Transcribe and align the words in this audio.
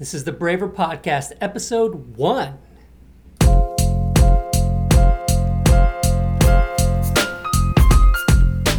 This 0.00 0.14
is 0.14 0.24
the 0.24 0.32
Braver 0.32 0.66
Podcast, 0.66 1.32
episode 1.42 2.16
one. 2.16 2.56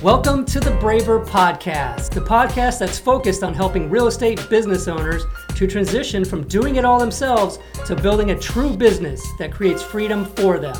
Welcome 0.02 0.46
to 0.46 0.60
the 0.60 0.76
Braver 0.79 1.23
Podcast, 1.23 2.10
the 2.10 2.21
podcast 2.21 2.79
that's 2.79 2.97
focused 2.97 3.44
on 3.44 3.54
helping 3.54 3.88
real 3.88 4.07
estate 4.07 4.49
business 4.49 4.88
owners 4.88 5.23
to 5.49 5.68
transition 5.68 6.26
from 6.26 6.47
doing 6.47 6.78
it 6.78 6.86
all 6.86 6.97
themselves 6.97 7.60
to 7.85 7.96
building 7.96 8.31
a 8.31 8.40
true 8.40 8.76
business 8.76 9.24
that 9.38 9.51
creates 9.51 9.83
freedom 9.83 10.26
for 10.26 10.58
them. 10.58 10.76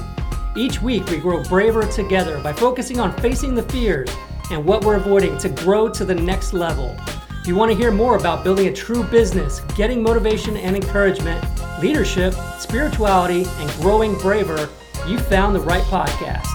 Each 0.58 0.82
week, 0.82 1.06
we 1.12 1.18
grow 1.18 1.44
braver 1.44 1.86
together 1.86 2.42
by 2.42 2.52
focusing 2.52 3.00
on 3.00 3.16
facing 3.18 3.54
the 3.54 3.70
fears 3.70 4.10
and 4.50 4.66
what 4.66 4.84
we're 4.84 4.96
avoiding 4.96 5.38
to 5.38 5.50
grow 5.50 5.88
to 5.90 6.04
the 6.04 6.16
next 6.16 6.54
level. 6.54 6.98
If 7.42 7.48
you 7.48 7.56
want 7.56 7.72
to 7.72 7.76
hear 7.76 7.90
more 7.90 8.18
about 8.18 8.44
building 8.44 8.68
a 8.68 8.72
true 8.72 9.04
business, 9.04 9.62
getting 9.76 10.04
motivation 10.04 10.56
and 10.58 10.76
encouragement, 10.76 11.44
leadership, 11.82 12.36
spirituality, 12.60 13.46
and 13.48 13.72
growing 13.82 14.16
braver, 14.20 14.70
you 15.08 15.18
found 15.18 15.56
the 15.56 15.60
right 15.60 15.82
podcast. 15.86 16.46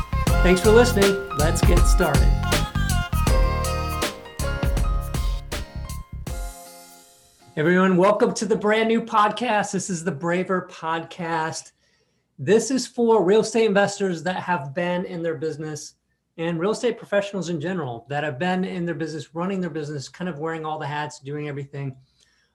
Thanks 0.44 0.60
for 0.60 0.70
listening. 0.70 1.28
Let's 1.38 1.60
get 1.60 1.80
started. 1.80 2.22
Everyone, 7.56 7.96
welcome 7.96 8.32
to 8.34 8.46
the 8.46 8.54
brand 8.54 8.86
new 8.86 9.02
podcast. 9.02 9.72
This 9.72 9.90
is 9.90 10.04
the 10.04 10.12
Braver 10.12 10.68
Podcast. 10.70 11.72
This 12.38 12.70
is 12.70 12.86
for 12.86 13.24
real 13.24 13.40
estate 13.40 13.66
investors 13.66 14.22
that 14.22 14.36
have 14.36 14.72
been 14.72 15.04
in 15.04 15.24
their 15.24 15.34
business 15.34 15.94
and 16.38 16.60
real 16.60 16.70
estate 16.70 16.98
professionals 16.98 17.48
in 17.48 17.60
general 17.60 18.06
that 18.08 18.22
have 18.22 18.38
been 18.38 18.64
in 18.64 18.84
their 18.84 18.94
business, 18.94 19.34
running 19.34 19.60
their 19.60 19.70
business, 19.70 20.08
kind 20.08 20.28
of 20.28 20.38
wearing 20.38 20.66
all 20.66 20.78
the 20.78 20.86
hats, 20.86 21.18
doing 21.18 21.48
everything, 21.48 21.96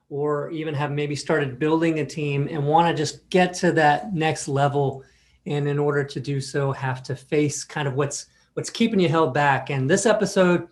or 0.08 0.50
even 0.50 0.74
have 0.74 0.92
maybe 0.92 1.16
started 1.16 1.58
building 1.58 1.98
a 1.98 2.06
team 2.06 2.46
and 2.50 2.64
want 2.64 2.88
to 2.88 2.94
just 2.94 3.28
get 3.30 3.54
to 3.54 3.72
that 3.72 4.14
next 4.14 4.46
level. 4.46 5.02
And 5.46 5.66
in 5.66 5.78
order 5.78 6.04
to 6.04 6.20
do 6.20 6.40
so, 6.40 6.70
have 6.72 7.02
to 7.04 7.16
face 7.16 7.64
kind 7.64 7.88
of 7.88 7.94
what's 7.94 8.26
what's 8.54 8.70
keeping 8.70 9.00
you 9.00 9.08
held 9.08 9.34
back. 9.34 9.70
And 9.70 9.90
this 9.90 10.06
episode, 10.06 10.68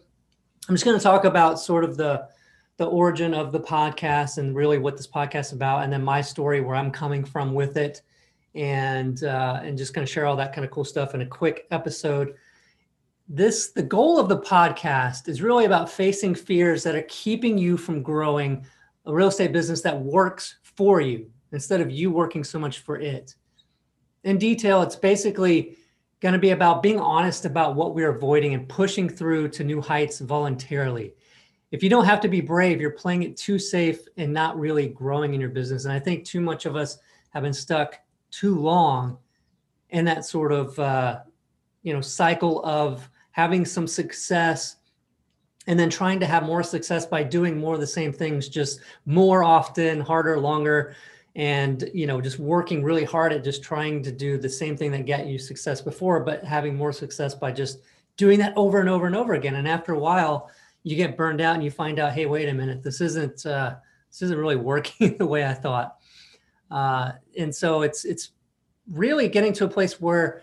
I'm 0.69 0.75
just 0.75 0.85
going 0.85 0.97
to 0.97 1.03
talk 1.03 1.25
about 1.25 1.59
sort 1.59 1.85
of 1.85 1.97
the 1.97 2.29
the 2.77 2.87
origin 2.87 3.35
of 3.35 3.51
the 3.51 3.61
podcast 3.61 4.39
and 4.39 4.55
really 4.55 4.79
what 4.79 4.97
this 4.97 5.07
podcast 5.07 5.47
is 5.47 5.53
about, 5.53 5.83
and 5.83 5.93
then 5.93 6.05
my 6.05 6.21
story 6.21 6.61
where 6.61 6.77
I'm 6.77 6.93
coming 6.93 7.25
from 7.25 7.53
with 7.55 7.77
it, 7.77 8.03
and 8.55 9.25
uh, 9.25 9.61
and 9.65 9.77
just 9.77 9.95
kind 9.95 10.05
of 10.05 10.09
share 10.09 10.27
all 10.27 10.37
that 10.37 10.53
kind 10.53 10.65
of 10.65 10.71
cool 10.71 10.85
stuff 10.85 11.15
in 11.15 11.23
a 11.23 11.27
quick 11.27 11.67
episode 11.73 12.37
this 13.33 13.69
the 13.69 13.83
goal 13.83 14.19
of 14.19 14.29
the 14.29 14.41
podcast 14.41 15.29
is 15.29 15.41
really 15.41 15.65
about 15.65 15.89
facing 15.89 16.35
fears 16.35 16.83
that 16.83 16.97
are 16.97 17.07
keeping 17.09 17.57
you 17.57 17.77
from 17.77 18.03
growing 18.03 18.67
a 19.07 19.15
real 19.15 19.29
estate 19.29 19.53
business 19.53 19.83
that 19.83 19.99
works 19.99 20.57
for 20.63 21.01
you 21.01 21.31
instead 21.53 21.81
of 21.81 21.93
you 21.93 22.11
working 22.11 22.43
so 22.43 22.59
much 22.59 22.81
for 22.81 22.99
it. 22.99 23.37
In 24.25 24.37
detail 24.37 24.83
it's 24.83 24.97
basically 24.97 25.77
going 26.19 26.33
to 26.33 26.41
be 26.41 26.51
about 26.51 26.83
being 26.83 26.99
honest 26.99 27.45
about 27.45 27.77
what 27.77 27.95
we're 27.95 28.17
avoiding 28.17 28.55
and 28.55 28.69
pushing 28.69 29.09
through 29.09 29.49
to 29.51 29.63
new 29.63 29.81
heights 29.81 30.19
voluntarily. 30.19 31.15
If 31.71 31.85
you 31.85 31.89
don't 31.89 32.07
have 32.07 32.21
to 32.23 32.29
be 32.29 32.41
brave 32.41 32.81
you're 32.81 32.91
playing 32.91 33.23
it 33.23 33.37
too 33.37 33.61
safe 33.61 34.01
and 34.17 34.33
not 34.33 34.59
really 34.59 34.89
growing 34.89 35.35
in 35.35 35.41
your 35.41 35.51
business. 35.51 35.85
And 35.85 35.93
i 35.93 36.01
think 36.01 36.25
too 36.25 36.41
much 36.41 36.67
of 36.67 36.75
us 36.75 36.99
have 37.29 37.45
been 37.45 37.53
stuck 37.53 37.95
too 38.33 38.59
long 38.59 39.19
in 39.91 40.05
that 40.07 40.25
sort 40.25 40.51
of 40.51 40.77
uh, 40.81 41.21
you 41.85 41.95
know 41.95 42.01
cycle 42.01 42.65
of 42.65 43.09
having 43.33 43.65
some 43.65 43.87
success 43.87 44.77
and 45.67 45.79
then 45.79 45.91
trying 45.91 46.19
to 46.21 46.27
have 46.27 46.45
more 46.45 46.63
success 46.63 47.07
by 47.07 47.23
doing 47.23 47.59
more 47.59 47.75
of 47.75 47.81
the 47.81 47.87
same 47.87 48.13
things 48.13 48.49
just 48.49 48.81
more 49.07 49.45
often 49.45 50.01
harder 50.01 50.39
longer 50.39 50.95
and 51.37 51.89
you 51.95 52.07
know 52.07 52.21
just 52.21 52.39
working 52.39 52.83
really 52.83 53.05
hard 53.05 53.33
at 53.33 53.45
just 53.45 53.63
trying 53.63 54.03
to 54.03 54.11
do 54.11 54.37
the 54.37 54.49
same 54.49 54.77
thing 54.77 54.91
that 54.91 55.07
got 55.07 55.27
you 55.27 55.39
success 55.39 55.81
before 55.81 56.21
but 56.21 56.43
having 56.43 56.75
more 56.75 56.93
success 56.93 57.35
by 57.35 57.53
just 57.53 57.81
doing 58.17 58.39
that 58.39 58.53
over 58.57 58.81
and 58.81 58.89
over 58.89 59.07
and 59.07 59.17
over 59.17 59.33
again. 59.33 59.55
And 59.55 59.67
after 59.67 59.95
a 59.95 59.99
while 59.99 60.51
you 60.83 60.97
get 60.97 61.17
burned 61.17 61.41
out 61.41 61.55
and 61.55 61.65
you 61.65 61.71
find 61.71 61.99
out 61.99 62.13
hey 62.13 62.27
wait 62.27 62.49
a 62.49 62.53
minute 62.53 62.83
this 62.83 63.01
isn't 63.01 63.47
uh, 63.47 63.77
this 64.11 64.23
isn't 64.23 64.39
really 64.39 64.57
working 64.71 65.17
the 65.19 65.27
way 65.27 65.47
i 65.47 65.55
thought. 65.55 65.97
Uh, 66.71 67.13
and 67.39 67.55
so 67.55 67.83
it's 67.83 68.05
it's 68.05 68.33
really 68.91 69.29
getting 69.29 69.53
to 69.53 69.65
a 69.65 69.69
place 69.69 70.01
where 70.01 70.43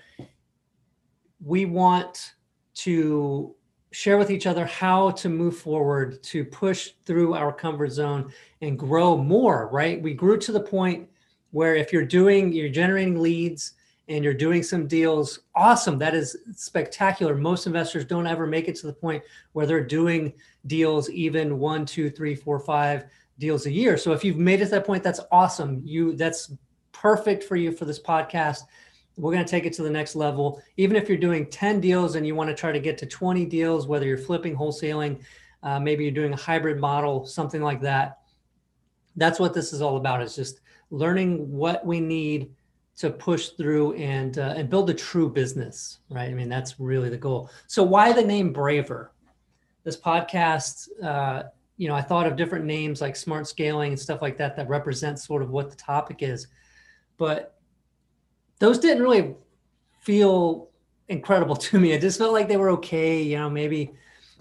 we 1.44 1.66
want 1.66 2.34
to 2.78 3.56
share 3.92 4.18
with 4.18 4.30
each 4.30 4.46
other 4.46 4.66
how 4.66 5.12
to 5.12 5.30
move 5.30 5.58
forward 5.58 6.22
to 6.22 6.46
push 6.46 6.92
through 7.06 7.34
our 7.34 7.52
comfort 7.52 7.92
zone 7.92 8.32
and 8.62 8.78
grow 8.78 9.18
more 9.18 9.70
right? 9.72 10.02
We 10.02 10.14
grew 10.14 10.38
to 10.38 10.52
the 10.52 10.60
point 10.60 11.10
where 11.52 11.76
if 11.76 11.92
you're 11.92 12.06
doing 12.06 12.54
you're 12.54 12.70
generating 12.70 13.20
leads 13.20 13.74
and 14.10 14.24
you're 14.24 14.34
doing 14.34 14.62
some 14.62 14.88
deals 14.88 15.40
awesome 15.56 15.98
that 16.00 16.14
is 16.14 16.38
spectacular. 16.56 17.36
Most 17.36 17.66
investors 17.66 18.06
don't 18.06 18.28
ever 18.28 18.46
make 18.46 18.68
it 18.68 18.76
to 18.76 18.88
the 18.88 18.94
point 18.94 19.24
where 19.54 19.66
they're 19.66 19.84
doing 19.84 20.34
deals 20.68 21.10
even 21.10 21.58
one 21.58 21.86
two 21.86 22.10
three 22.10 22.36
four 22.36 22.60
five 22.60 23.06
deals 23.40 23.66
a 23.66 23.72
year. 23.72 23.98
So 23.98 24.12
if 24.12 24.24
you've 24.24 24.38
made 24.38 24.62
it 24.62 24.66
to 24.66 24.72
that 24.72 24.86
point 24.86 25.04
that's 25.04 25.22
awesome. 25.32 25.82
You 25.84 26.16
that's 26.16 26.52
perfect 26.92 27.44
for 27.44 27.56
you 27.56 27.72
for 27.72 27.86
this 27.86 28.00
podcast 28.00 28.62
we're 29.18 29.34
going 29.34 29.44
to 29.44 29.50
take 29.50 29.66
it 29.66 29.74
to 29.74 29.84
the 29.84 29.90
next 29.90 30.16
level. 30.16 30.62
Even 30.78 30.96
if 30.96 31.10
you're 31.10 31.18
doing 31.18 31.50
10 31.50 31.82
deals 31.82 32.16
and 32.16 32.26
you 32.26 32.36
want 32.36 32.50
to 32.50 32.56
try 32.56 32.72
to 32.72 32.80
get 32.80 32.98
to 33.00 33.06
20 33.06 33.46
deals, 33.46 33.88
whether 33.88 34.06
you're 34.06 34.18
flipping, 34.18 34.56
wholesaling, 34.56 35.20
uh, 35.64 35.80
maybe 35.80 36.04
you're 36.04 36.14
doing 36.14 36.34
a 36.34 36.38
hybrid 36.38 36.80
model, 36.80 37.26
something 37.26 37.62
like 37.62 37.82
that. 37.82 38.20
That's 39.16 39.40
what 39.40 39.56
this 39.56 39.74
is 39.74 39.82
all 39.82 39.98
about. 39.98 40.22
Is 40.22 40.36
just 40.36 40.62
learning 40.92 41.52
what 41.52 41.84
we 41.84 42.00
need 42.00 42.52
to 42.98 43.10
push 43.10 43.50
through 43.50 43.94
and 43.94 44.38
uh, 44.38 44.54
and 44.56 44.70
build 44.70 44.90
a 44.92 44.94
true 44.94 45.30
business, 45.30 46.00
right? 46.10 46.30
I 46.30 46.34
mean, 46.34 46.50
that's 46.50 46.80
really 46.80 47.10
the 47.10 47.18
goal. 47.18 47.50
So 47.66 47.82
why 47.82 48.14
the 48.14 48.24
name 48.24 48.54
Braver? 48.54 49.12
This 49.84 49.98
podcast, 49.98 50.90
uh, 51.04 51.44
you 51.78 51.88
know, 51.88 51.96
I 51.96 52.02
thought 52.02 52.28
of 52.28 52.36
different 52.36 52.66
names 52.66 53.02
like 53.02 53.16
Smart 53.16 53.48
Scaling 53.48 53.94
and 53.94 54.00
stuff 54.00 54.22
like 54.22 54.38
that 54.38 54.56
that 54.58 54.70
represent 54.70 55.18
sort 55.18 55.42
of 55.42 55.50
what 55.50 55.72
the 55.72 55.76
topic 55.76 56.18
is, 56.22 56.48
but 57.18 57.57
those 58.60 58.80
didn't 58.80 59.04
really 59.04 59.36
feel 60.02 60.70
incredible 61.10 61.56
to 61.68 61.80
me. 61.80 61.92
It 61.92 62.02
just 62.02 62.18
felt 62.18 62.34
like 62.34 62.48
they 62.48 62.58
were 62.58 62.72
okay. 62.72 63.22
You 63.22 63.38
know, 63.38 63.50
maybe 63.50 63.92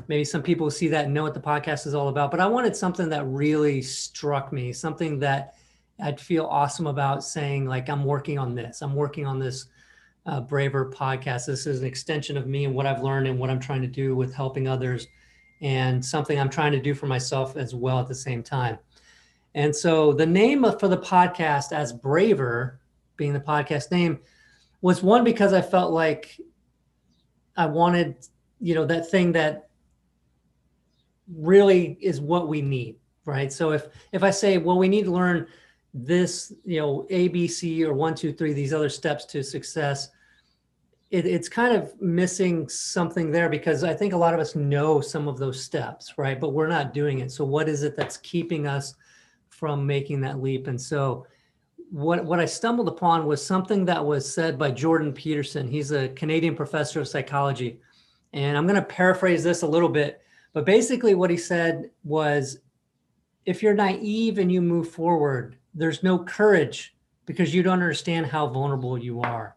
maybe 0.09 0.25
some 0.25 0.43
people 0.43 0.71
see 0.71 0.88
that 0.88 1.06
and 1.06 1.15
know 1.15 1.22
what 1.22 1.34
the 1.34 1.41
podcast 1.41 1.87
is 1.87 1.94
all 1.94 2.09
about. 2.09 2.31
But 2.31 2.41
I 2.41 2.47
wanted 2.47 2.76
something 2.76 3.09
that 3.09 3.26
really 3.26 3.81
struck 3.82 4.53
me, 4.53 4.72
something 4.72 5.19
that 5.21 5.55
I'd 6.00 6.21
feel 6.21 6.44
awesome 6.47 6.87
about 6.87 7.25
saying, 7.25 7.66
like, 7.66 7.88
I'm 7.88 8.05
working 8.05 8.38
on 8.38 8.55
this. 8.55 8.82
I'm 8.82 8.94
working 8.94 9.26
on 9.26 9.38
this 9.38 9.66
uh, 10.26 10.41
Braver 10.41 10.91
podcast. 10.91 11.47
This 11.47 11.66
is 11.66 11.81
an 11.81 11.87
extension 11.87 12.37
of 12.37 12.47
me 12.47 12.66
and 12.66 12.75
what 12.75 12.87
I've 12.87 13.03
learned 13.03 13.26
and 13.26 13.38
what 13.38 13.49
I'm 13.49 13.60
trying 13.60 13.81
to 13.82 13.88
do 13.88 14.15
with 14.15 14.34
helping 14.34 14.69
others, 14.69 15.06
and 15.62 16.05
something 16.05 16.38
I'm 16.38 16.50
trying 16.50 16.72
to 16.72 16.81
do 16.81 16.94
for 16.94 17.06
myself 17.06 17.56
as 17.56 17.75
well 17.75 17.99
at 17.99 18.09
the 18.09 18.15
same 18.15 18.43
time. 18.43 18.78
And 19.55 19.75
so 19.75 20.12
the 20.12 20.26
name 20.26 20.66
for 20.78 20.88
the 20.88 20.99
podcast 20.99 21.72
as 21.72 21.94
Braver 21.94 22.78
being 23.16 23.32
the 23.32 23.41
podcast 23.41 23.91
name 23.91 24.19
was 24.81 25.03
one 25.03 25.25
because 25.25 25.53
I 25.53 25.62
felt 25.62 25.93
like 25.93 26.41
I 27.56 27.66
wanted, 27.66 28.16
you 28.60 28.75
know, 28.75 28.84
that 28.87 29.10
thing 29.10 29.32
that 29.32 29.69
really 31.34 31.99
is 32.00 32.21
what 32.21 32.49
we 32.49 32.62
need, 32.62 32.97
right? 33.25 33.53
So 33.53 33.72
if 33.72 33.87
if 34.12 34.22
I 34.22 34.31
say, 34.31 34.59
well, 34.59 34.78
we 34.78 34.88
need 34.88 35.05
to 35.05 35.12
learn 35.12 35.47
this, 35.94 36.53
you 36.65 36.78
know, 36.78 37.06
A, 37.10 37.28
B, 37.28 37.49
C, 37.49 37.84
or 37.84 37.94
one, 37.94 38.15
two, 38.15 38.32
three, 38.32 38.53
these 38.53 38.75
other 38.75 38.88
steps 38.91 39.25
to 39.26 39.43
success, 39.43 40.10
it, 41.10 41.25
it's 41.25 41.49
kind 41.49 41.75
of 41.75 41.99
missing 42.00 42.69
something 42.69 43.31
there 43.31 43.49
because 43.49 43.82
I 43.82 43.94
think 43.94 44.12
a 44.12 44.16
lot 44.16 44.34
of 44.34 44.41
us 44.41 44.55
know 44.55 45.00
some 45.00 45.26
of 45.28 45.38
those 45.38 45.62
steps, 45.62 46.15
right? 46.19 46.38
But 46.38 46.50
we're 46.50 46.66
not 46.69 46.93
doing 46.93 47.21
it. 47.21 47.32
So 47.32 47.44
what 47.44 47.69
is 47.69 47.82
it 47.82 47.97
that's 47.97 48.19
keeping 48.19 48.66
us 48.66 48.94
from 49.49 49.87
making 49.87 50.21
that 50.22 50.43
leap? 50.43 50.66
And 50.66 50.81
so 50.81 51.26
what 51.91 52.25
what 52.25 52.41
I 52.41 52.44
stumbled 52.44 52.88
upon 52.88 53.27
was 53.27 53.44
something 53.44 53.85
that 53.85 54.05
was 54.05 54.33
said 54.33 54.59
by 54.59 54.71
Jordan 54.71 55.12
Peterson. 55.12 55.69
He's 55.69 55.93
a 55.93 56.09
Canadian 56.11 56.56
professor 56.56 57.00
of 57.00 57.09
psychology, 57.09 57.81
and 58.33 58.56
I'm 58.56 58.67
going 58.67 58.81
to 58.81 58.83
paraphrase 58.83 59.44
this 59.44 59.62
a 59.62 59.69
little 59.69 59.88
bit. 59.88 60.21
But 60.53 60.65
basically, 60.65 61.15
what 61.15 61.31
he 61.31 61.37
said 61.37 61.91
was, 62.03 62.59
if 63.44 63.62
you're 63.62 63.75
naive 63.75 64.38
and 64.38 64.50
you 64.50 64.61
move 64.61 64.91
forward, 64.91 65.56
there's 65.75 66.03
no 66.03 66.19
courage 66.19 66.97
because 67.27 67.55
you 67.55 67.62
don't 67.62 67.75
understand 67.75 68.27
how 68.27 68.47
vulnerable 68.47 68.99
you 68.99 69.21
are. 69.21 69.56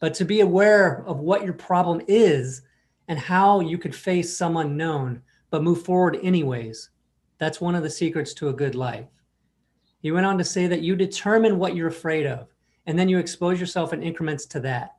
But 0.00 0.14
to 0.14 0.24
be 0.24 0.40
aware 0.40 1.04
of 1.06 1.20
what 1.20 1.44
your 1.44 1.52
problem 1.52 2.02
is 2.08 2.62
and 3.08 3.18
how 3.18 3.60
you 3.60 3.78
could 3.78 3.94
face 3.94 4.36
some 4.36 4.56
unknown, 4.56 5.22
but 5.50 5.62
move 5.62 5.82
forward 5.82 6.18
anyways, 6.22 6.90
that's 7.38 7.60
one 7.60 7.74
of 7.74 7.82
the 7.82 7.90
secrets 7.90 8.34
to 8.34 8.48
a 8.48 8.52
good 8.52 8.74
life. 8.74 9.06
He 10.00 10.12
went 10.12 10.26
on 10.26 10.38
to 10.38 10.44
say 10.44 10.66
that 10.66 10.82
you 10.82 10.96
determine 10.96 11.58
what 11.58 11.74
you're 11.74 11.88
afraid 11.88 12.26
of, 12.26 12.48
and 12.86 12.98
then 12.98 13.08
you 13.08 13.18
expose 13.18 13.60
yourself 13.60 13.92
in 13.92 14.02
increments 14.02 14.46
to 14.46 14.60
that. 14.60 14.96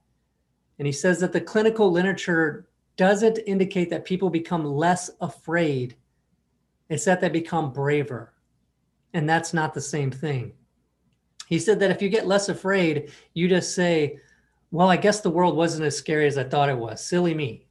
And 0.78 0.86
he 0.86 0.92
says 0.92 1.20
that 1.20 1.34
the 1.34 1.42
clinical 1.42 1.92
literature 1.92 2.68
doesn't 2.98 3.40
indicate 3.48 3.90
that 3.90 4.06
people 4.06 4.30
become 4.30 4.66
less 4.66 5.10
afraid, 5.22 5.96
it's 6.90 7.06
that 7.06 7.22
they 7.22 7.30
become 7.30 7.72
braver. 7.72 8.34
And 9.14 9.28
that's 9.28 9.54
not 9.54 9.74
the 9.74 9.82
same 9.82 10.12
thing. 10.12 10.54
He 11.48 11.60
said 11.60 11.80
that 11.80 11.92
if 11.92 12.02
you 12.02 12.10
get 12.10 12.28
less 12.28 12.50
afraid, 12.50 13.12
you 13.34 13.48
just 13.48 13.74
say, 13.74 14.20
Well, 14.72 14.90
I 14.90 14.98
guess 14.98 15.22
the 15.22 15.30
world 15.30 15.56
wasn't 15.56 15.86
as 15.86 15.98
scary 15.98 16.28
as 16.28 16.38
I 16.38 16.44
thought 16.44 16.70
it 16.70 16.78
was. 16.78 17.04
Silly 17.04 17.34
me. 17.34 17.68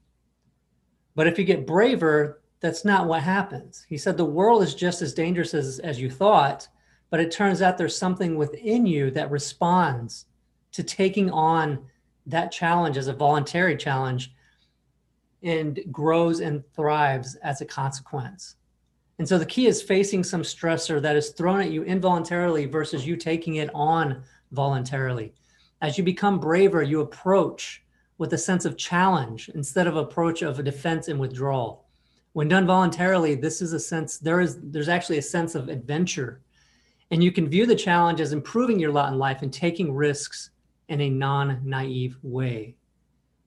But 1.15 1.27
if 1.27 1.39
you 1.39 1.45
get 1.45 1.67
braver, 1.67 2.43
that's 2.61 2.85
not 2.85 3.07
what 3.07 3.23
happens. 3.23 3.85
He 3.89 3.99
said 3.99 4.17
the 4.17 4.25
world 4.25 4.63
is 4.63 4.75
just 4.75 5.03
as 5.03 5.15
dangerous 5.15 5.55
as, 5.55 5.79
as 5.81 6.01
you 6.01 6.11
thought, 6.11 6.67
but 7.11 7.21
it 7.21 7.31
turns 7.31 7.63
out 7.63 7.79
there's 7.79 7.97
something 7.97 8.37
within 8.37 8.87
you 8.87 9.11
that 9.13 9.31
responds 9.31 10.27
to 10.73 10.83
taking 10.83 11.31
on 11.31 11.79
that 12.27 12.53
challenge 12.53 12.97
as 12.97 13.09
a 13.09 13.13
voluntary 13.13 13.77
challenge 13.77 14.35
and 15.43 15.81
grows 15.91 16.41
and 16.41 16.63
thrives 16.75 17.37
as 17.37 17.61
a 17.61 17.65
consequence. 17.67 18.57
And 19.19 19.29
so 19.29 19.39
the 19.39 19.47
key 19.47 19.67
is 19.67 19.83
facing 19.83 20.23
some 20.23 20.43
stressor 20.43 21.01
that 21.03 21.17
is 21.17 21.31
thrown 21.31 21.61
at 21.61 21.71
you 21.71 21.83
involuntarily 21.83 22.67
versus 22.67 23.07
you 23.07 23.17
taking 23.17 23.57
it 23.57 23.71
on 23.75 24.23
voluntarily. 24.53 25.33
As 25.81 25.99
you 25.99 26.05
become 26.05 26.39
braver, 26.39 26.83
you 26.83 27.01
approach 27.01 27.83
with 28.19 28.33
a 28.33 28.39
sense 28.39 28.65
of 28.65 28.77
challenge 28.77 29.49
instead 29.55 29.87
of 29.87 29.97
approach 29.97 30.43
of 30.43 30.59
a 30.59 30.63
defense 30.63 31.09
and 31.09 31.19
withdrawal. 31.19 31.87
When 32.33 32.49
done 32.49 32.67
voluntarily, 32.67 33.35
this 33.35 33.63
is 33.63 33.73
a 33.73 33.81
sense 33.81 34.19
there 34.19 34.41
is 34.41 34.59
there's 34.61 34.89
actually 34.89 35.19
a 35.19 35.23
sense 35.23 35.55
of 35.55 35.69
adventure. 35.69 36.41
And 37.11 37.25
you 37.25 37.33
can 37.33 37.49
view 37.49 37.65
the 37.67 37.75
challenge 37.75 38.21
as 38.21 38.33
improving 38.33 38.79
your 38.79 38.93
lot 38.93 39.13
in 39.13 39.19
life 39.19 39.43
and 39.43 39.53
taking 39.53 39.95
risks 39.95 40.51
in 40.89 41.01
a 41.01 41.11
non-naive 41.11 42.19
way. 42.23 42.75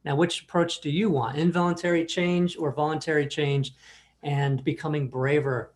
Now, 0.04 0.16
which 0.16 0.44
approach 0.44 0.82
do 0.82 0.90
you 0.90 1.10
want? 1.10 1.38
Involuntary 1.38 2.06
change 2.06 2.58
or 2.58 2.72
voluntary 2.72 3.28
change 3.28 3.74
and 4.24 4.64
becoming 4.64 5.08
braver 5.10 5.74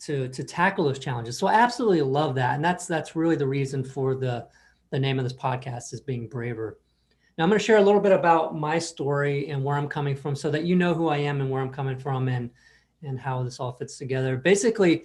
to, 0.00 0.28
to 0.28 0.44
tackle 0.44 0.84
those 0.84 0.98
challenges. 0.98 1.38
So 1.38 1.46
I 1.46 1.54
absolutely 1.54 2.02
love 2.02 2.34
that. 2.34 2.54
And 2.54 2.64
that's 2.64 2.86
that's 2.86 3.16
really 3.16 3.36
the 3.36 3.46
reason 3.46 3.84
for 3.84 4.14
the, 4.14 4.46
the 4.90 4.98
name 4.98 5.18
of 5.18 5.24
this 5.24 5.32
podcast 5.32 5.92
is 5.92 6.00
being 6.00 6.28
braver. 6.28 6.78
Now 7.38 7.44
I'm 7.44 7.50
going 7.50 7.58
to 7.58 7.64
share 7.64 7.78
a 7.78 7.82
little 7.82 8.00
bit 8.00 8.12
about 8.12 8.54
my 8.54 8.78
story 8.78 9.48
and 9.48 9.64
where 9.64 9.76
I'm 9.76 9.88
coming 9.88 10.16
from 10.16 10.36
so 10.36 10.50
that 10.50 10.64
you 10.64 10.76
know 10.76 10.92
who 10.92 11.08
I 11.08 11.18
am 11.18 11.40
and 11.40 11.50
where 11.50 11.62
I'm 11.62 11.72
coming 11.72 11.98
from 11.98 12.28
and 12.28 12.50
and 13.02 13.18
how 13.18 13.42
this 13.42 13.58
all 13.58 13.72
fits 13.72 13.96
together. 13.96 14.36
Basically, 14.36 15.04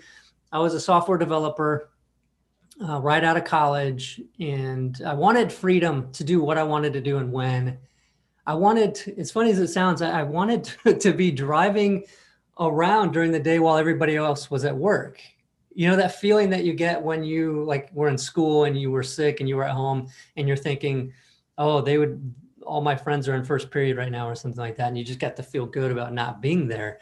I 0.52 0.60
was 0.60 0.74
a 0.74 0.80
software 0.80 1.18
developer 1.18 1.90
uh, 2.82 3.00
right 3.02 3.24
out 3.24 3.38
of 3.38 3.44
college 3.44 4.22
and 4.40 5.02
I 5.06 5.14
wanted 5.14 5.52
freedom 5.52 6.12
to 6.14 6.24
do 6.24 6.42
what 6.42 6.58
I 6.58 6.64
wanted 6.64 6.94
to 6.94 7.02
do 7.02 7.18
and 7.18 7.32
when. 7.32 7.78
I 8.46 8.54
wanted, 8.54 8.96
to, 8.96 9.20
as 9.20 9.32
funny 9.32 9.52
as 9.52 9.60
it 9.60 9.68
sounds, 9.68 10.02
I, 10.02 10.22
I 10.22 10.24
wanted 10.24 10.64
to, 10.86 10.98
to 10.98 11.14
be 11.14 11.32
driving 11.32 12.06
around 12.60 13.12
during 13.12 13.32
the 13.32 13.40
day 13.40 13.60
while 13.60 13.78
everybody 13.78 14.16
else 14.16 14.50
was 14.50 14.66
at 14.66 14.76
work. 14.76 15.22
You 15.74 15.88
know, 15.90 15.96
that 15.96 16.20
feeling 16.20 16.50
that 16.52 16.64
you 16.64 16.74
get 16.74 17.02
when 17.02 17.24
you 17.24 17.64
like 17.64 17.92
were 17.94 18.10
in 18.10 18.18
school 18.18 18.64
and 18.64 18.80
you 18.80 18.90
were 18.90 19.04
sick 19.04 19.40
and 19.40 19.50
you 19.50 19.56
were 19.58 19.64
at 19.64 19.76
home 19.76 20.10
and 20.36 20.48
you're 20.48 20.58
thinking, 20.58 21.14
oh, 21.58 21.82
they 21.82 21.98
would, 21.98 22.34
all 22.66 22.82
my 22.82 22.96
friends 22.96 23.28
are 23.28 23.36
in 23.36 23.44
first 23.44 23.70
period 23.70 23.98
right 23.98 24.12
now 24.12 24.28
or 24.28 24.34
something 24.34 24.60
like 24.60 24.76
that. 24.78 24.88
And 24.88 24.98
you 24.98 25.04
just 25.04 25.20
got 25.20 25.36
to 25.36 25.44
feel 25.44 25.66
good 25.66 25.92
about 25.92 26.14
not 26.14 26.42
being 26.42 26.68
there. 26.68 27.00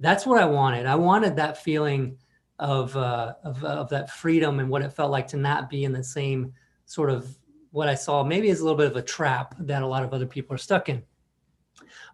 That's 0.00 0.26
what 0.26 0.40
I 0.40 0.46
wanted. 0.46 0.86
I 0.86 0.96
wanted 0.96 1.36
that 1.36 1.62
feeling 1.62 2.16
of, 2.60 2.96
uh, 2.96 3.34
of, 3.42 3.64
of 3.64 3.88
that 3.88 4.10
freedom 4.10 4.60
and 4.60 4.68
what 4.68 4.82
it 4.82 4.92
felt 4.92 5.10
like 5.10 5.26
to 5.28 5.36
not 5.36 5.68
be 5.68 5.84
in 5.84 5.92
the 5.92 6.04
same 6.04 6.52
sort 6.84 7.10
of 7.10 7.36
what 7.72 7.88
I 7.88 7.94
saw 7.94 8.22
maybe 8.22 8.48
is 8.48 8.60
a 8.60 8.64
little 8.64 8.76
bit 8.76 8.90
of 8.90 8.96
a 8.96 9.02
trap 9.02 9.54
that 9.60 9.82
a 9.82 9.86
lot 9.86 10.02
of 10.02 10.12
other 10.12 10.26
people 10.26 10.54
are 10.54 10.58
stuck 10.58 10.88
in. 10.88 11.02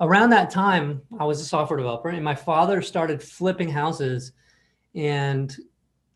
Around 0.01 0.31
that 0.31 0.51
time, 0.51 1.03
I 1.19 1.25
was 1.25 1.41
a 1.41 1.45
software 1.45 1.79
developer, 1.79 2.09
and 2.09 2.23
my 2.23 2.35
father 2.35 2.83
started 2.83 3.23
flipping 3.23 3.69
houses, 3.69 4.33
and 4.95 5.55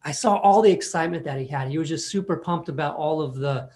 I 0.03 0.12
saw 0.12 0.37
all 0.37 0.62
the 0.62 0.71
excitement 0.71 1.25
that 1.25 1.41
he 1.41 1.47
had. 1.47 1.69
He 1.69 1.79
was 1.79 1.88
just 1.88 2.11
super 2.11 2.37
pumped 2.37 2.69
about 2.69 2.97
all 2.97 3.21
of 3.21 3.35
the 3.35 3.71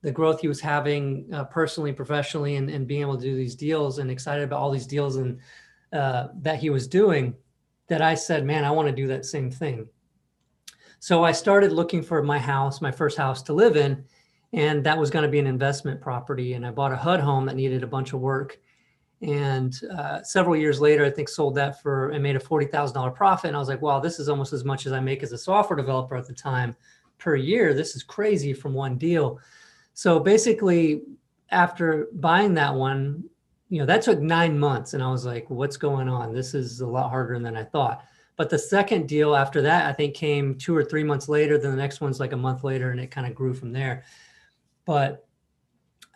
the 0.00 0.12
growth 0.12 0.40
he 0.40 0.46
was 0.46 0.60
having 0.60 1.28
uh, 1.32 1.42
personally, 1.44 1.92
professionally, 1.92 2.54
and, 2.54 2.70
and 2.70 2.86
being 2.86 3.00
able 3.00 3.16
to 3.16 3.22
do 3.22 3.34
these 3.34 3.56
deals, 3.56 3.98
and 3.98 4.10
excited 4.10 4.44
about 4.44 4.60
all 4.60 4.70
these 4.70 4.86
deals 4.86 5.16
and 5.16 5.40
uh, 5.92 6.28
that 6.36 6.60
he 6.60 6.70
was 6.70 6.86
doing. 6.86 7.34
That 7.88 8.00
I 8.00 8.14
said, 8.14 8.44
man, 8.44 8.64
I 8.64 8.70
want 8.70 8.86
to 8.88 8.94
do 8.94 9.08
that 9.08 9.26
same 9.26 9.50
thing. 9.50 9.88
So 11.00 11.24
I 11.24 11.32
started 11.32 11.72
looking 11.72 12.02
for 12.02 12.22
my 12.22 12.38
house, 12.38 12.80
my 12.80 12.90
first 12.90 13.16
house 13.16 13.42
to 13.42 13.52
live 13.52 13.76
in, 13.76 14.04
and 14.52 14.82
that 14.84 14.98
was 14.98 15.10
going 15.10 15.22
to 15.22 15.30
be 15.30 15.38
an 15.38 15.46
investment 15.46 16.00
property. 16.00 16.54
And 16.54 16.66
I 16.66 16.70
bought 16.70 16.92
a 16.92 16.96
HUD 16.96 17.20
home 17.20 17.46
that 17.46 17.56
needed 17.56 17.82
a 17.82 17.86
bunch 17.86 18.12
of 18.12 18.20
work. 18.20 18.58
And 19.20 19.78
uh, 19.96 20.22
several 20.22 20.56
years 20.56 20.80
later, 20.80 21.04
I 21.04 21.10
think 21.10 21.28
sold 21.28 21.54
that 21.56 21.82
for 21.82 22.10
and 22.10 22.22
made 22.22 22.36
a 22.36 22.40
forty 22.40 22.66
thousand 22.66 22.94
dollar 22.94 23.10
profit. 23.10 23.48
And 23.48 23.56
I 23.56 23.58
was 23.58 23.68
like, 23.68 23.82
wow, 23.82 24.00
this 24.00 24.20
is 24.20 24.28
almost 24.28 24.52
as 24.52 24.64
much 24.64 24.86
as 24.86 24.92
I 24.92 25.00
make 25.00 25.22
as 25.22 25.32
a 25.32 25.38
software 25.38 25.76
developer 25.76 26.16
at 26.16 26.26
the 26.26 26.34
time 26.34 26.76
per 27.18 27.34
year. 27.34 27.74
This 27.74 27.96
is 27.96 28.02
crazy 28.02 28.52
from 28.52 28.74
one 28.74 28.96
deal. 28.96 29.40
So 29.94 30.20
basically, 30.20 31.02
after 31.50 32.08
buying 32.14 32.54
that 32.54 32.74
one, 32.74 33.24
you 33.70 33.80
know, 33.80 33.86
that 33.86 34.02
took 34.02 34.20
nine 34.20 34.58
months, 34.58 34.94
and 34.94 35.02
I 35.02 35.10
was 35.10 35.26
like, 35.26 35.50
what's 35.50 35.76
going 35.76 36.08
on? 36.08 36.32
This 36.32 36.54
is 36.54 36.80
a 36.80 36.86
lot 36.86 37.10
harder 37.10 37.38
than 37.40 37.56
I 37.56 37.64
thought. 37.64 38.04
But 38.38 38.50
the 38.50 38.58
second 38.58 39.08
deal 39.08 39.34
after 39.34 39.60
that, 39.62 39.86
I 39.86 39.92
think, 39.92 40.14
came 40.14 40.54
two 40.54 40.74
or 40.74 40.84
three 40.84 41.02
months 41.02 41.28
later. 41.28 41.58
Then 41.58 41.72
the 41.72 41.76
next 41.76 42.00
one's 42.00 42.20
like 42.20 42.32
a 42.32 42.36
month 42.36 42.62
later, 42.62 42.92
and 42.92 43.00
it 43.00 43.10
kind 43.10 43.26
of 43.26 43.34
grew 43.34 43.52
from 43.52 43.72
there. 43.72 44.04
But 44.84 45.26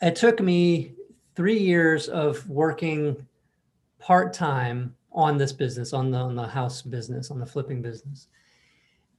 it 0.01 0.15
took 0.15 0.41
me 0.41 0.95
three 1.35 1.59
years 1.59 2.09
of 2.09 2.49
working 2.49 3.27
part 3.99 4.33
time 4.33 4.95
on 5.11 5.37
this 5.37 5.53
business, 5.53 5.93
on 5.93 6.13
the 6.13 6.19
on 6.19 6.37
the 6.37 6.47
house 6.47 6.81
business, 6.81 7.33
on 7.33 7.41
the 7.41 7.47
flipping 7.47 7.83
business. 7.83 8.29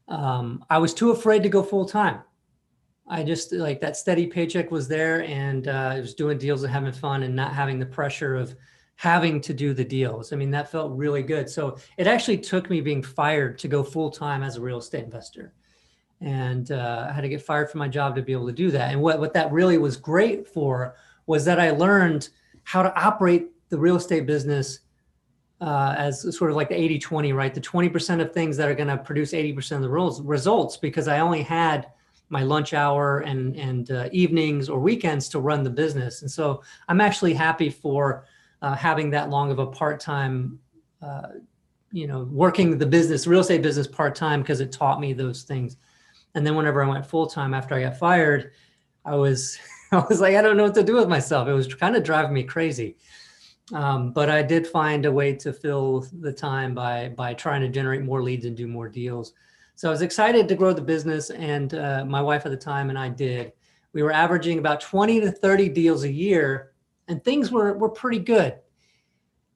Um, 0.08 0.64
I 0.70 0.78
was 0.78 0.94
too 0.94 1.12
afraid 1.12 1.44
to 1.44 1.50
go 1.50 1.62
full 1.62 1.86
time. 1.86 2.22
I 3.06 3.24
just 3.24 3.52
like 3.52 3.82
that 3.82 3.98
steady 3.98 4.28
paycheck 4.28 4.72
was 4.72 4.88
there, 4.88 5.24
and 5.24 5.68
uh, 5.68 5.92
I 5.96 6.00
was 6.00 6.14
doing 6.14 6.38
deals 6.38 6.64
and 6.64 6.72
having 6.72 6.94
fun, 6.94 7.24
and 7.24 7.36
not 7.36 7.54
having 7.54 7.80
the 7.80 7.86
pressure 7.86 8.38
of 8.38 8.56
having 9.04 9.42
to 9.42 9.54
do 9.54 9.74
the 9.74 9.84
deals. 9.84 10.32
I 10.32 10.38
mean, 10.38 10.52
that 10.52 10.72
felt 10.72 10.98
really 10.98 11.24
good. 11.24 11.50
So 11.50 11.78
it 11.98 12.08
actually 12.08 12.38
took 12.38 12.70
me 12.70 12.80
being 12.80 13.04
fired 13.04 13.60
to 13.60 13.68
go 13.68 13.84
full 13.84 14.10
time 14.10 14.44
as 14.44 14.56
a 14.56 14.62
real 14.62 14.78
estate 14.78 15.04
investor 15.04 15.54
and 16.24 16.72
uh, 16.72 17.08
I 17.10 17.12
had 17.12 17.22
to 17.22 17.30
get 17.30 17.42
fired 17.42 17.70
from 17.70 17.80
my 17.80 17.90
job 17.90 18.16
to 18.16 18.22
be 18.22 18.32
able 18.32 18.48
to 18.48 18.54
do 18.54 18.72
that. 18.72 18.92
And 18.92 19.02
what, 19.02 19.20
what 19.20 19.34
that 19.34 19.52
really 19.52 19.78
was 19.78 19.98
great 19.98 20.48
for 20.48 20.96
was 21.26 21.44
that 21.46 21.60
I 21.60 21.72
learned 21.72 22.30
how 22.64 22.82
to 22.82 22.96
operate 22.96 23.50
the 23.70 23.78
real 23.78 23.98
estate 23.98 24.26
business 24.26 24.80
uh, 25.60 25.96
as 25.98 26.22
sort 26.36 26.50
of 26.50 26.56
like 26.56 26.70
the 26.70 26.80
80 26.80 27.00
20, 27.00 27.34
right? 27.34 27.54
The 27.54 27.62
20% 27.62 28.22
of 28.22 28.34
things 28.34 28.56
that 28.58 28.70
are 28.70 28.76
going 28.76 28.88
to 28.88 28.98
produce 28.98 29.34
80% 29.34 29.78
of 29.78 29.82
the 29.82 30.24
results 30.24 30.78
because 30.78 31.08
I 31.08 31.20
only 31.20 31.42
had 31.42 31.88
my 32.30 32.44
lunch 32.44 32.74
hour 32.74 33.20
and, 33.20 33.56
and 33.58 33.92
uh, 33.92 34.10
evenings 34.12 34.70
or 34.70 34.80
weekends 34.80 35.28
to 35.30 35.40
run 35.40 35.64
the 35.64 35.70
business. 35.70 36.22
And 36.22 36.32
so 36.32 36.64
I'm 36.88 37.02
actually 37.02 37.34
happy 37.34 37.70
for 37.70 38.26
uh, 38.64 38.74
having 38.74 39.12
that 39.12 39.30
long 39.30 39.52
of 39.52 39.60
a 39.60 39.68
part 39.68 40.00
time. 40.00 40.58
Uh, 41.02 41.28
you 41.92 42.08
know, 42.08 42.24
working 42.32 42.80
the 42.80 42.86
business, 42.88 43.28
real 43.28 43.42
estate 43.42 43.62
business 43.62 43.86
part 43.86 44.16
time 44.16 44.42
because 44.42 44.60
it 44.62 44.72
taught 44.72 45.00
me 45.00 45.14
those 45.14 45.44
things. 45.44 45.78
And 46.34 46.44
then 46.44 46.56
whenever 46.56 46.84
I 46.84 46.88
went 46.90 47.06
full 47.06 47.28
time 47.28 47.54
after 47.54 47.76
I 47.76 47.84
got 47.84 48.00
fired, 48.00 48.54
I 49.06 49.16
was 49.16 49.60
I 49.92 50.04
was 50.10 50.20
like, 50.20 50.36
I 50.36 50.42
don't 50.42 50.58
know 50.58 50.64
what 50.64 50.74
to 50.74 50.84
do 50.84 50.96
with 50.96 51.08
myself. 51.08 51.48
It 51.48 51.54
was 51.54 51.72
kind 51.76 51.96
of 51.96 52.04
driving 52.04 52.34
me 52.34 52.44
crazy. 52.44 52.98
Um, 53.74 54.12
but 54.12 54.30
I 54.30 54.42
did 54.42 54.66
find 54.66 55.06
a 55.06 55.12
way 55.12 55.34
to 55.36 55.54
fill 55.54 56.08
the 56.20 56.34
time 56.34 56.74
by 56.74 57.10
by 57.10 57.36
trying 57.36 57.62
to 57.62 57.70
generate 57.70 58.02
more 58.02 58.24
leads 58.24 58.46
and 58.46 58.58
do 58.58 58.68
more 58.68 58.90
deals. 58.90 59.34
So 59.76 59.88
I 59.88 59.92
was 59.92 60.02
excited 60.02 60.48
to 60.48 60.56
grow 60.56 60.74
the 60.74 60.82
business, 60.82 61.30
and 61.30 61.74
uh, 61.76 62.06
my 62.06 62.22
wife 62.22 62.46
at 62.46 62.52
the 62.52 62.58
time 62.58 62.90
and 62.90 62.98
I 62.98 63.10
did. 63.10 63.54
We 63.94 64.02
were 64.02 64.12
averaging 64.12 64.58
about 64.58 64.82
20 64.82 65.22
to 65.22 65.32
30 65.32 65.70
deals 65.70 66.04
a 66.04 66.12
year, 66.12 66.73
and 67.08 67.24
things 67.24 67.52
were 67.52 67.74
were 67.74 67.90
pretty 67.90 68.20
good. 68.20 68.60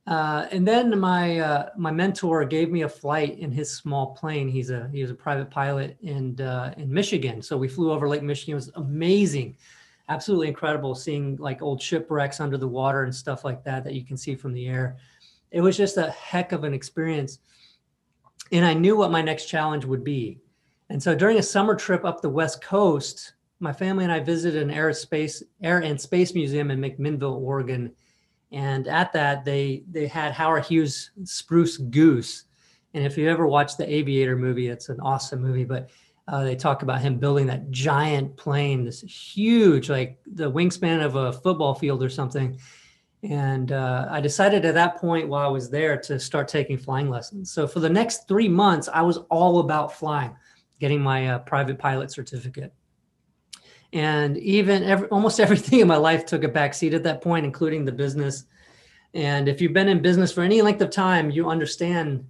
Uh, 0.07 0.47
and 0.51 0.65
then 0.65 0.97
my 0.97 1.39
uh, 1.39 1.69
my 1.75 1.91
mentor 1.91 2.45
gave 2.45 2.71
me 2.71 2.83
a 2.83 2.89
flight 2.89 3.37
in 3.39 3.51
his 3.51 3.69
small 3.75 4.15
plane. 4.15 4.47
He's 4.47 4.69
a 4.69 4.89
he 4.93 5.01
was 5.01 5.11
a 5.11 5.15
private 5.15 5.49
pilot 5.51 5.97
in 6.01 6.39
uh, 6.39 6.73
in 6.77 6.91
Michigan. 6.91 7.41
So 7.41 7.57
we 7.57 7.67
flew 7.67 7.91
over 7.91 8.07
Lake 8.07 8.23
Michigan. 8.23 8.53
It 8.53 8.55
was 8.55 8.71
amazing, 8.75 9.57
absolutely 10.07 10.47
incredible 10.47 10.95
seeing 10.95 11.35
like 11.37 11.61
old 11.61 11.81
shipwrecks 11.81 12.39
under 12.39 12.57
the 12.57 12.67
water 12.67 13.03
and 13.03 13.13
stuff 13.13 13.43
like 13.43 13.65
that 13.65 13.83
that 13.83 13.95
you 13.95 14.05
can 14.05 14.15
see 14.15 14.35
from 14.35 14.53
the 14.53 14.67
air. 14.67 14.95
It 15.51 15.59
was 15.59 15.75
just 15.75 15.97
a 15.97 16.11
heck 16.11 16.53
of 16.53 16.63
an 16.63 16.73
experience, 16.73 17.39
and 18.53 18.65
I 18.65 18.73
knew 18.73 18.95
what 18.95 19.11
my 19.11 19.21
next 19.21 19.47
challenge 19.47 19.83
would 19.83 20.05
be. 20.05 20.39
And 20.89 21.03
so 21.03 21.15
during 21.15 21.37
a 21.37 21.43
summer 21.43 21.75
trip 21.75 22.05
up 22.05 22.21
the 22.21 22.29
west 22.29 22.61
coast, 22.61 23.33
my 23.59 23.73
family 23.73 24.03
and 24.03 24.13
I 24.13 24.19
visited 24.19 24.61
an 24.61 24.73
aerospace 24.73 25.43
air 25.63 25.79
and 25.79 25.99
space 25.99 26.33
museum 26.33 26.71
in 26.71 26.79
McMinnville, 26.79 27.39
Oregon 27.41 27.93
and 28.51 28.87
at 28.87 29.11
that, 29.13 29.43
they 29.43 29.83
they 29.91 30.07
had 30.07 30.31
Howard 30.31 30.65
Hughes' 30.65 31.11
Spruce 31.23 31.77
Goose. 31.77 32.45
And 32.93 33.05
if 33.05 33.17
you 33.17 33.29
ever 33.29 33.45
watched 33.45 33.77
the 33.77 33.91
Aviator 33.91 34.37
movie, 34.37 34.69
it's 34.69 34.89
an 34.89 34.99
awesome 35.01 35.41
movie. 35.41 35.65
But 35.65 35.89
uh, 36.27 36.43
they 36.43 36.55
talk 36.55 36.81
about 36.81 37.01
him 37.01 37.19
building 37.19 37.47
that 37.47 37.69
giant 37.71 38.35
plane, 38.37 38.85
this 38.85 39.01
huge, 39.01 39.89
like 39.89 40.17
the 40.25 40.49
wingspan 40.49 41.03
of 41.03 41.15
a 41.15 41.33
football 41.33 41.73
field 41.73 42.01
or 42.01 42.09
something. 42.09 42.57
And 43.23 43.71
uh, 43.71 44.07
I 44.09 44.21
decided 44.21 44.63
at 44.63 44.75
that 44.75 44.97
point 44.97 45.27
while 45.27 45.45
I 45.45 45.51
was 45.51 45.69
there 45.69 45.97
to 46.01 46.19
start 46.19 46.47
taking 46.47 46.77
flying 46.77 47.09
lessons. 47.09 47.51
So 47.51 47.67
for 47.67 47.79
the 47.79 47.89
next 47.89 48.27
three 48.27 48.47
months, 48.47 48.87
I 48.91 49.01
was 49.01 49.17
all 49.29 49.59
about 49.59 49.93
flying. 49.93 50.35
getting 50.79 51.01
my 51.01 51.29
uh, 51.29 51.39
private 51.39 51.79
pilot 51.79 52.11
certificate. 52.11 52.73
And 53.93 54.37
even 54.37 54.83
every, 54.83 55.07
almost 55.09 55.39
everything 55.41 55.79
in 55.79 55.87
my 55.87 55.97
life 55.97 56.25
took 56.25 56.43
a 56.43 56.49
backseat 56.49 56.93
at 56.93 57.03
that 57.03 57.21
point, 57.21 57.45
including 57.45 57.85
the 57.85 57.91
business. 57.91 58.45
And 59.13 59.47
if 59.47 59.61
you've 59.61 59.73
been 59.73 59.89
in 59.89 60.01
business 60.01 60.31
for 60.31 60.41
any 60.41 60.61
length 60.61 60.81
of 60.81 60.89
time, 60.89 61.31
you 61.31 61.49
understand 61.49 62.25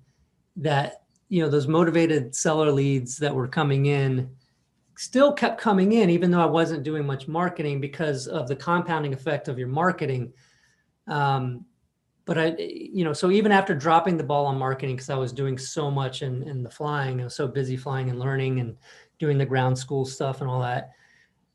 that 0.58 1.04
you 1.30 1.42
know 1.42 1.50
those 1.50 1.68
motivated 1.68 2.34
seller 2.36 2.72
leads 2.72 3.18
that 3.18 3.36
were 3.36 3.48
coming 3.48 3.88
in 3.88 4.30
still 4.98 5.32
kept 5.32 5.62
coming 5.62 5.94
in, 5.94 6.10
even 6.10 6.32
though 6.32 6.42
I 6.42 6.46
wasn't 6.46 6.84
doing 6.84 7.06
much 7.06 7.28
marketing 7.28 7.80
because 7.80 8.28
of 8.28 8.48
the 8.48 8.56
compounding 8.56 9.14
effect 9.14 9.48
of 9.48 9.60
your 9.60 9.68
marketing. 9.68 10.34
Um, 11.08 11.66
but 12.26 12.38
I, 12.38 12.56
you 12.58 13.06
know, 13.06 13.14
so 13.14 13.30
even 13.32 13.52
after 13.52 13.76
dropping 13.76 14.18
the 14.18 14.24
ball 14.24 14.48
on 14.48 14.58
marketing, 14.58 14.96
because 14.96 15.10
I 15.10 15.16
was 15.16 15.32
doing 15.32 15.58
so 15.58 15.92
much 15.92 16.24
in, 16.24 16.44
in 16.44 16.64
the 16.64 16.70
flying, 16.70 17.22
I 17.22 17.26
was 17.26 17.36
so 17.36 17.48
busy 17.48 17.78
flying 17.78 18.10
and 18.10 18.20
learning 18.20 18.60
and 18.60 18.76
doing 19.20 19.38
the 19.38 19.46
ground 19.46 19.78
school 19.78 20.04
stuff 20.04 20.42
and 20.42 20.50
all 20.50 20.62
that. 20.62 20.92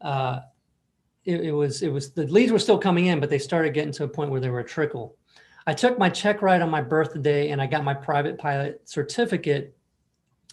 Uh, 0.02 0.40
it, 1.24 1.40
it 1.40 1.52
was, 1.52 1.82
it 1.82 1.92
was, 1.92 2.12
the 2.12 2.26
leads 2.26 2.52
were 2.52 2.58
still 2.58 2.78
coming 2.78 3.06
in, 3.06 3.20
but 3.20 3.30
they 3.30 3.38
started 3.38 3.74
getting 3.74 3.92
to 3.92 4.04
a 4.04 4.08
point 4.08 4.30
where 4.30 4.40
they 4.40 4.50
were 4.50 4.60
a 4.60 4.64
trickle. 4.64 5.16
I 5.66 5.74
took 5.74 5.98
my 5.98 6.10
check 6.10 6.42
ride 6.42 6.62
on 6.62 6.70
my 6.70 6.82
birthday 6.82 7.50
and 7.50 7.62
I 7.62 7.66
got 7.66 7.84
my 7.84 7.94
private 7.94 8.38
pilot 8.38 8.82
certificate. 8.84 9.76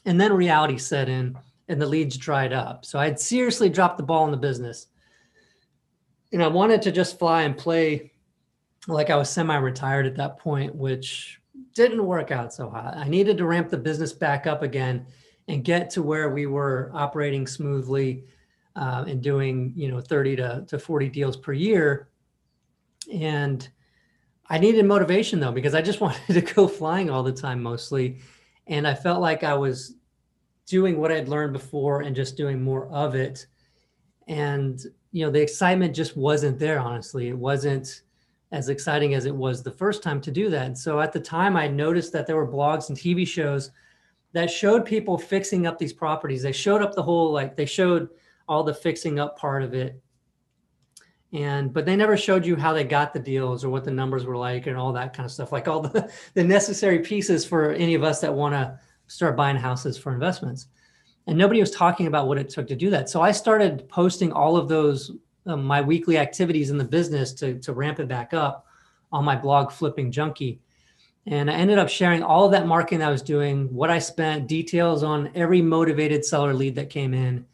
And 0.06 0.22
then 0.22 0.32
reality 0.32 0.78
set 0.78 1.10
in 1.10 1.36
and 1.68 1.82
the 1.82 1.86
leads 1.86 2.18
dried 2.18 2.54
up. 2.54 2.86
So 2.86 3.00
I 3.00 3.06
had 3.06 3.20
seriously 3.20 3.70
dropped 3.70 3.98
the 3.98 4.04
ball 4.04 4.26
in 4.26 4.32
the 4.32 4.38
business. 4.38 4.88
And 6.32 6.44
I 6.44 6.48
wanted 6.48 6.84
to 6.84 6.92
just 6.92 7.18
fly 7.18 7.44
and 7.44 7.58
play 7.58 8.12
like 8.88 9.10
I 9.10 9.16
was 9.16 9.30
semi 9.30 9.56
retired 9.58 10.06
at 10.06 10.16
that 10.18 10.38
point, 10.38 10.76
which 10.76 11.40
didn't 11.74 12.06
work 12.06 12.32
out 12.32 12.54
so 12.54 12.70
hot. 12.70 12.96
I 12.96 13.08
needed 13.08 13.38
to 13.38 13.46
ramp 13.46 13.70
the 13.70 13.78
business 13.78 14.14
back 14.14 14.48
up 14.48 14.62
again 14.62 15.08
and 15.48 15.64
get 15.64 15.90
to 15.92 16.04
where 16.04 16.30
we 16.30 16.46
were 16.46 16.92
operating 16.94 17.48
smoothly 17.48 18.26
uh, 18.76 19.06
and 19.08 19.22
doing, 19.22 19.74
you 19.76 19.90
know, 19.90 20.00
30 20.00 20.36
to, 20.38 20.66
to 20.68 20.80
40 20.80 21.10
deals 21.10 21.38
per 21.38 21.54
year. 21.54 22.10
And 23.12 23.68
I 24.50 24.58
needed 24.58 24.86
motivation 24.86 25.40
though, 25.40 25.52
because 25.52 25.76
I 25.76 25.82
just 25.82 26.02
wanted 26.02 26.34
to 26.34 26.42
go 26.42 26.68
flying 26.68 27.10
all 27.10 27.24
the 27.24 27.32
time 27.32 27.62
mostly. 27.62 28.20
And 28.68 28.88
I 28.88 28.94
felt 28.94 29.22
like 29.22 29.44
I 29.44 29.54
was 29.56 29.96
doing 30.66 31.00
what 31.00 31.12
I'd 31.12 31.28
learned 31.28 31.54
before 31.54 32.02
and 32.02 32.16
just 32.16 32.38
doing 32.38 32.62
more 32.62 32.88
of 32.90 33.16
it. 33.16 33.48
And, 34.28 34.80
you 35.12 35.26
know, 35.26 35.32
the 35.32 35.42
excitement 35.42 35.96
just 35.96 36.16
wasn't 36.16 36.60
there, 36.60 36.80
honestly. 36.80 37.30
It 37.30 37.38
wasn't 37.38 38.04
as 38.52 38.70
exciting 38.70 39.16
as 39.16 39.26
it 39.26 39.36
was 39.36 39.64
the 39.64 39.72
first 39.72 40.04
time 40.04 40.22
to 40.22 40.32
do 40.32 40.50
that. 40.52 40.68
And 40.68 40.78
so 40.78 41.00
at 41.00 41.12
the 41.12 41.20
time, 41.20 41.58
I 41.58 41.68
noticed 41.68 42.14
that 42.14 42.28
there 42.28 42.36
were 42.36 42.48
blogs 42.48 42.90
and 42.90 42.98
TV 42.98 43.28
shows 43.28 43.72
that 44.34 44.52
showed 44.52 44.86
people 44.86 45.18
fixing 45.18 45.66
up 45.66 45.80
these 45.80 45.94
properties. 45.94 46.44
They 46.44 46.52
showed 46.52 46.84
up 46.84 46.94
the 46.94 47.04
whole, 47.04 47.32
like, 47.32 47.56
they 47.56 47.66
showed 47.66 48.10
all 48.50 48.64
the 48.64 48.74
fixing 48.74 49.20
up 49.20 49.38
part 49.38 49.64
of 49.64 49.74
it. 49.74 50.02
And, 51.32 51.72
but 51.72 51.86
they 51.86 51.96
never 51.96 52.18
showed 52.18 52.44
you 52.44 52.56
how 52.56 52.74
they 52.74 52.84
got 52.84 53.14
the 53.14 53.20
deals 53.20 53.64
or 53.64 53.70
what 53.70 53.86
the 53.86 53.92
numbers 53.92 54.26
were 54.26 54.36
like 54.36 54.66
and 54.66 54.76
all 54.76 54.92
that 54.94 55.14
kind 55.14 55.26
of 55.26 55.32
stuff, 55.32 55.52
like 55.52 55.68
all 55.68 55.82
the, 55.82 56.12
the 56.34 56.44
necessary 56.44 57.00
pieces 57.00 57.46
for 57.46 57.72
any 57.72 57.94
of 57.94 58.04
us 58.04 58.20
that 58.22 58.34
want 58.34 58.56
to 58.56 58.80
start 59.06 59.38
buying 59.38 59.56
houses 59.56 59.98
for 59.98 60.12
investments. 60.12 60.68
And 61.28 61.38
nobody 61.38 61.60
was 61.60 61.70
talking 61.70 62.08
about 62.08 62.28
what 62.28 62.40
it 62.40 62.50
took 62.50 62.68
to 62.68 62.76
do 62.76 62.90
that. 62.90 63.08
So 63.10 63.22
I 63.22 63.32
started 63.32 63.88
posting 63.88 64.32
all 64.32 64.58
of 64.58 64.68
those, 64.68 65.12
um, 65.46 65.64
my 65.64 65.80
weekly 65.80 66.18
activities 66.18 66.72
in 66.72 66.80
the 66.80 66.84
business 66.84 67.32
to, 67.34 67.60
to 67.60 67.74
ramp 67.74 68.00
it 68.00 68.08
back 68.08 68.34
up 68.34 68.66
on 69.12 69.24
my 69.24 69.36
blog, 69.36 69.72
Flipping 69.72 70.12
Junkie. 70.12 70.60
And 71.28 71.52
I 71.52 71.54
ended 71.54 71.78
up 71.78 71.90
sharing 71.90 72.24
all 72.24 72.46
of 72.46 72.52
that 72.54 72.66
marketing 72.66 73.04
I 73.04 73.12
was 73.12 73.22
doing, 73.22 73.72
what 73.72 73.92
I 73.92 74.00
spent, 74.00 74.48
details 74.48 75.04
on 75.04 75.30
every 75.36 75.62
motivated 75.62 76.26
seller 76.26 76.56
lead 76.56 76.74
that 76.76 76.90
came 76.90 77.14
in, 77.14 77.46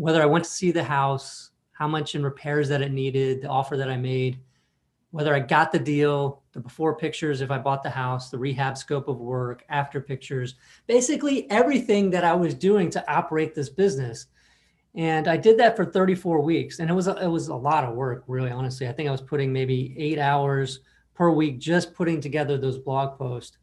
whether 0.00 0.22
I 0.22 0.26
went 0.26 0.44
to 0.44 0.50
see 0.50 0.70
the 0.72 0.82
house, 0.82 1.50
how 1.72 1.86
much 1.86 2.14
in 2.14 2.22
repairs 2.22 2.70
that 2.70 2.80
it 2.80 2.90
needed, 2.90 3.42
the 3.42 3.48
offer 3.48 3.76
that 3.76 3.90
I 3.90 3.98
made, 3.98 4.38
whether 5.10 5.34
I 5.34 5.40
got 5.40 5.72
the 5.72 5.78
deal, 5.78 6.42
the 6.52 6.60
before 6.60 6.96
pictures, 6.96 7.42
if 7.42 7.50
I 7.50 7.58
bought 7.58 7.82
the 7.82 7.90
house, 7.90 8.30
the 8.30 8.38
rehab 8.38 8.78
scope 8.78 9.08
of 9.08 9.18
work, 9.18 9.62
after 9.68 10.00
pictures, 10.00 10.54
basically 10.86 11.50
everything 11.50 12.08
that 12.10 12.24
I 12.24 12.32
was 12.32 12.54
doing 12.54 12.88
to 12.90 13.12
operate 13.12 13.54
this 13.54 13.68
business. 13.68 14.28
And 14.94 15.28
I 15.28 15.36
did 15.36 15.58
that 15.58 15.76
for 15.76 15.84
34 15.84 16.40
weeks. 16.40 16.78
And 16.78 16.88
it 16.88 16.94
was, 16.94 17.06
a, 17.06 17.16
it 17.16 17.28
was 17.28 17.48
a 17.48 17.54
lot 17.54 17.84
of 17.84 17.94
work, 17.94 18.24
really, 18.26 18.50
honestly. 18.50 18.88
I 18.88 18.92
think 18.92 19.06
I 19.06 19.12
was 19.12 19.20
putting 19.20 19.52
maybe 19.52 19.94
eight 19.98 20.18
hours 20.18 20.80
per 21.14 21.30
week 21.30 21.58
just 21.58 21.94
putting 21.94 22.22
together 22.22 22.56
those 22.56 22.78
blog 22.78 23.18
posts. 23.18 23.58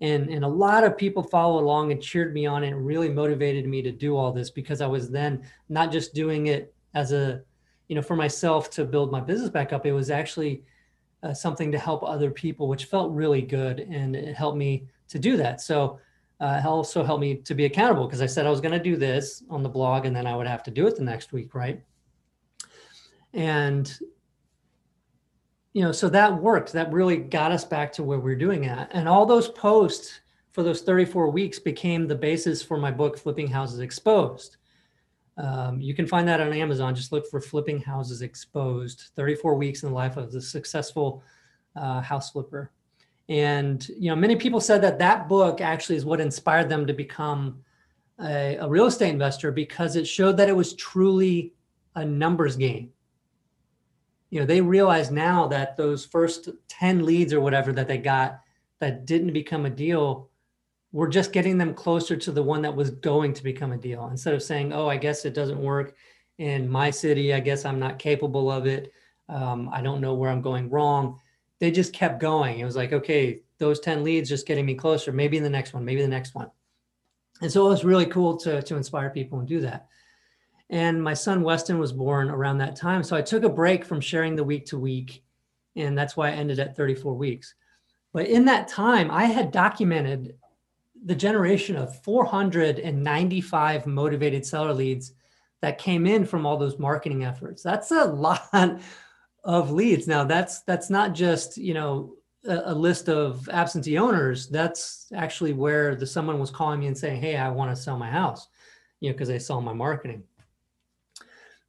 And, 0.00 0.30
and 0.30 0.44
a 0.44 0.48
lot 0.48 0.84
of 0.84 0.96
people 0.96 1.22
followed 1.22 1.60
along 1.60 1.92
and 1.92 2.02
cheered 2.02 2.32
me 2.32 2.46
on 2.46 2.64
and 2.64 2.86
really 2.86 3.10
motivated 3.10 3.66
me 3.66 3.82
to 3.82 3.92
do 3.92 4.16
all 4.16 4.32
this 4.32 4.50
because 4.50 4.80
I 4.80 4.86
was 4.86 5.10
then 5.10 5.42
not 5.68 5.92
just 5.92 6.14
doing 6.14 6.46
it 6.46 6.74
as 6.94 7.12
a, 7.12 7.42
you 7.88 7.94
know, 7.94 8.02
for 8.02 8.16
myself 8.16 8.70
to 8.70 8.84
build 8.84 9.12
my 9.12 9.20
business 9.20 9.50
back 9.50 9.72
up. 9.72 9.84
It 9.84 9.92
was 9.92 10.10
actually 10.10 10.62
uh, 11.22 11.34
something 11.34 11.70
to 11.72 11.78
help 11.78 12.02
other 12.02 12.30
people, 12.30 12.66
which 12.66 12.86
felt 12.86 13.12
really 13.12 13.42
good. 13.42 13.80
And 13.80 14.16
it 14.16 14.34
helped 14.34 14.56
me 14.56 14.86
to 15.08 15.18
do 15.18 15.36
that. 15.36 15.60
So 15.60 16.00
uh, 16.40 16.62
also 16.64 17.04
helped 17.04 17.20
me 17.20 17.36
to 17.36 17.54
be 17.54 17.66
accountable 17.66 18.06
because 18.06 18.22
I 18.22 18.26
said 18.26 18.46
I 18.46 18.50
was 18.50 18.62
going 18.62 18.72
to 18.72 18.82
do 18.82 18.96
this 18.96 19.42
on 19.50 19.62
the 19.62 19.68
blog 19.68 20.06
and 20.06 20.16
then 20.16 20.26
I 20.26 20.34
would 20.34 20.46
have 20.46 20.62
to 20.62 20.70
do 20.70 20.86
it 20.86 20.96
the 20.96 21.04
next 21.04 21.34
week. 21.34 21.54
Right. 21.54 21.82
And, 23.34 23.92
you 25.72 25.82
know, 25.82 25.92
so 25.92 26.08
that 26.08 26.34
worked. 26.42 26.72
That 26.72 26.92
really 26.92 27.16
got 27.16 27.52
us 27.52 27.64
back 27.64 27.92
to 27.94 28.02
where 28.02 28.18
we 28.18 28.32
we're 28.32 28.38
doing 28.38 28.66
at. 28.66 28.90
And 28.92 29.08
all 29.08 29.26
those 29.26 29.48
posts 29.48 30.20
for 30.50 30.62
those 30.62 30.82
34 30.82 31.30
weeks 31.30 31.58
became 31.58 32.06
the 32.06 32.14
basis 32.14 32.62
for 32.62 32.76
my 32.76 32.90
book, 32.90 33.18
Flipping 33.18 33.48
Houses 33.48 33.80
Exposed. 33.80 34.56
Um, 35.36 35.80
you 35.80 35.94
can 35.94 36.06
find 36.06 36.26
that 36.28 36.40
on 36.40 36.52
Amazon. 36.52 36.94
Just 36.94 37.12
look 37.12 37.26
for 37.30 37.40
Flipping 37.40 37.80
Houses 37.80 38.20
Exposed 38.20 39.10
34 39.14 39.54
Weeks 39.54 39.82
in 39.82 39.90
the 39.90 39.94
Life 39.94 40.16
of 40.16 40.32
the 40.32 40.40
Successful 40.40 41.22
uh, 41.76 42.00
House 42.00 42.30
Flipper. 42.30 42.72
And, 43.28 43.88
you 43.90 44.10
know, 44.10 44.16
many 44.16 44.34
people 44.34 44.60
said 44.60 44.82
that 44.82 44.98
that 44.98 45.28
book 45.28 45.60
actually 45.60 45.94
is 45.96 46.04
what 46.04 46.20
inspired 46.20 46.68
them 46.68 46.84
to 46.86 46.92
become 46.92 47.62
a, 48.20 48.56
a 48.56 48.68
real 48.68 48.86
estate 48.86 49.10
investor 49.10 49.52
because 49.52 49.94
it 49.94 50.04
showed 50.04 50.36
that 50.36 50.48
it 50.48 50.56
was 50.56 50.74
truly 50.74 51.54
a 51.94 52.04
numbers 52.04 52.56
game. 52.56 52.92
You 54.30 54.40
know, 54.40 54.46
they 54.46 54.60
realize 54.60 55.10
now 55.10 55.46
that 55.48 55.76
those 55.76 56.04
first 56.04 56.48
10 56.68 57.04
leads 57.04 57.32
or 57.32 57.40
whatever 57.40 57.72
that 57.72 57.88
they 57.88 57.98
got 57.98 58.40
that 58.78 59.04
didn't 59.04 59.32
become 59.32 59.66
a 59.66 59.70
deal 59.70 60.30
we're 60.92 61.08
just 61.08 61.32
getting 61.32 61.56
them 61.56 61.74
closer 61.74 62.16
to 62.16 62.32
the 62.32 62.42
one 62.42 62.62
that 62.62 62.74
was 62.74 62.90
going 62.90 63.32
to 63.34 63.42
become 63.42 63.72
a 63.72 63.76
deal 63.76 64.08
instead 64.08 64.34
of 64.34 64.42
saying, 64.42 64.72
oh, 64.72 64.88
I 64.88 64.96
guess 64.96 65.24
it 65.24 65.34
doesn't 65.34 65.60
work 65.60 65.94
in 66.38 66.68
my 66.68 66.90
city. 66.90 67.32
I 67.32 67.40
guess 67.40 67.64
I'm 67.64 67.78
not 67.78 67.98
capable 67.98 68.50
of 68.50 68.66
it. 68.66 68.92
Um, 69.28 69.68
I 69.72 69.82
don't 69.82 70.00
know 70.00 70.14
where 70.14 70.30
I'm 70.30 70.42
going 70.42 70.68
wrong. 70.68 71.20
They 71.60 71.70
just 71.70 71.92
kept 71.92 72.20
going. 72.20 72.58
It 72.58 72.64
was 72.64 72.76
like, 72.76 72.92
okay, 72.92 73.42
those 73.58 73.78
10 73.80 74.02
leads 74.02 74.28
just 74.28 74.46
getting 74.46 74.66
me 74.66 74.74
closer. 74.74 75.12
Maybe 75.12 75.38
the 75.38 75.50
next 75.50 75.74
one, 75.74 75.84
maybe 75.84 76.02
the 76.02 76.08
next 76.08 76.34
one. 76.34 76.50
And 77.40 77.52
so 77.52 77.66
it 77.66 77.70
was 77.70 77.84
really 77.84 78.06
cool 78.06 78.36
to, 78.38 78.60
to 78.62 78.76
inspire 78.76 79.10
people 79.10 79.38
and 79.38 79.46
do 79.46 79.60
that. 79.60 79.86
And 80.70 81.02
my 81.02 81.14
son 81.14 81.42
Weston 81.42 81.78
was 81.78 81.92
born 81.92 82.30
around 82.30 82.58
that 82.58 82.76
time. 82.76 83.02
So 83.02 83.16
I 83.16 83.22
took 83.22 83.42
a 83.42 83.48
break 83.48 83.84
from 83.84 84.00
sharing 84.00 84.36
the 84.36 84.44
week 84.44 84.66
to 84.66 84.78
week. 84.78 85.24
And 85.76 85.98
that's 85.98 86.16
why 86.16 86.28
I 86.28 86.32
ended 86.32 86.60
at 86.60 86.76
34 86.76 87.14
weeks. 87.14 87.54
But 88.12 88.26
in 88.26 88.44
that 88.46 88.68
time, 88.68 89.10
I 89.10 89.24
had 89.24 89.50
documented 89.50 90.34
the 91.04 91.14
generation 91.14 91.76
of 91.76 92.02
495 92.02 93.86
motivated 93.86 94.46
seller 94.46 94.72
leads 94.72 95.12
that 95.60 95.78
came 95.78 96.06
in 96.06 96.24
from 96.24 96.46
all 96.46 96.56
those 96.56 96.78
marketing 96.78 97.24
efforts. 97.24 97.62
That's 97.62 97.90
a 97.90 98.04
lot 98.06 98.80
of 99.44 99.70
leads. 99.70 100.06
Now 100.06 100.24
that's 100.24 100.62
that's 100.62 100.90
not 100.90 101.14
just, 101.14 101.56
you 101.56 101.74
know, 101.74 102.14
a, 102.46 102.62
a 102.66 102.74
list 102.74 103.08
of 103.08 103.48
absentee 103.48 103.98
owners. 103.98 104.48
That's 104.48 105.06
actually 105.14 105.52
where 105.52 105.94
the 105.94 106.06
someone 106.06 106.38
was 106.38 106.50
calling 106.50 106.80
me 106.80 106.86
and 106.86 106.96
saying, 106.96 107.20
"Hey, 107.20 107.36
I 107.36 107.50
want 107.50 107.74
to 107.74 107.80
sell 107.80 107.98
my 107.98 108.10
house." 108.10 108.48
You 109.00 109.10
know, 109.10 109.14
because 109.14 109.28
they 109.28 109.38
saw 109.38 109.60
my 109.60 109.72
marketing. 109.72 110.24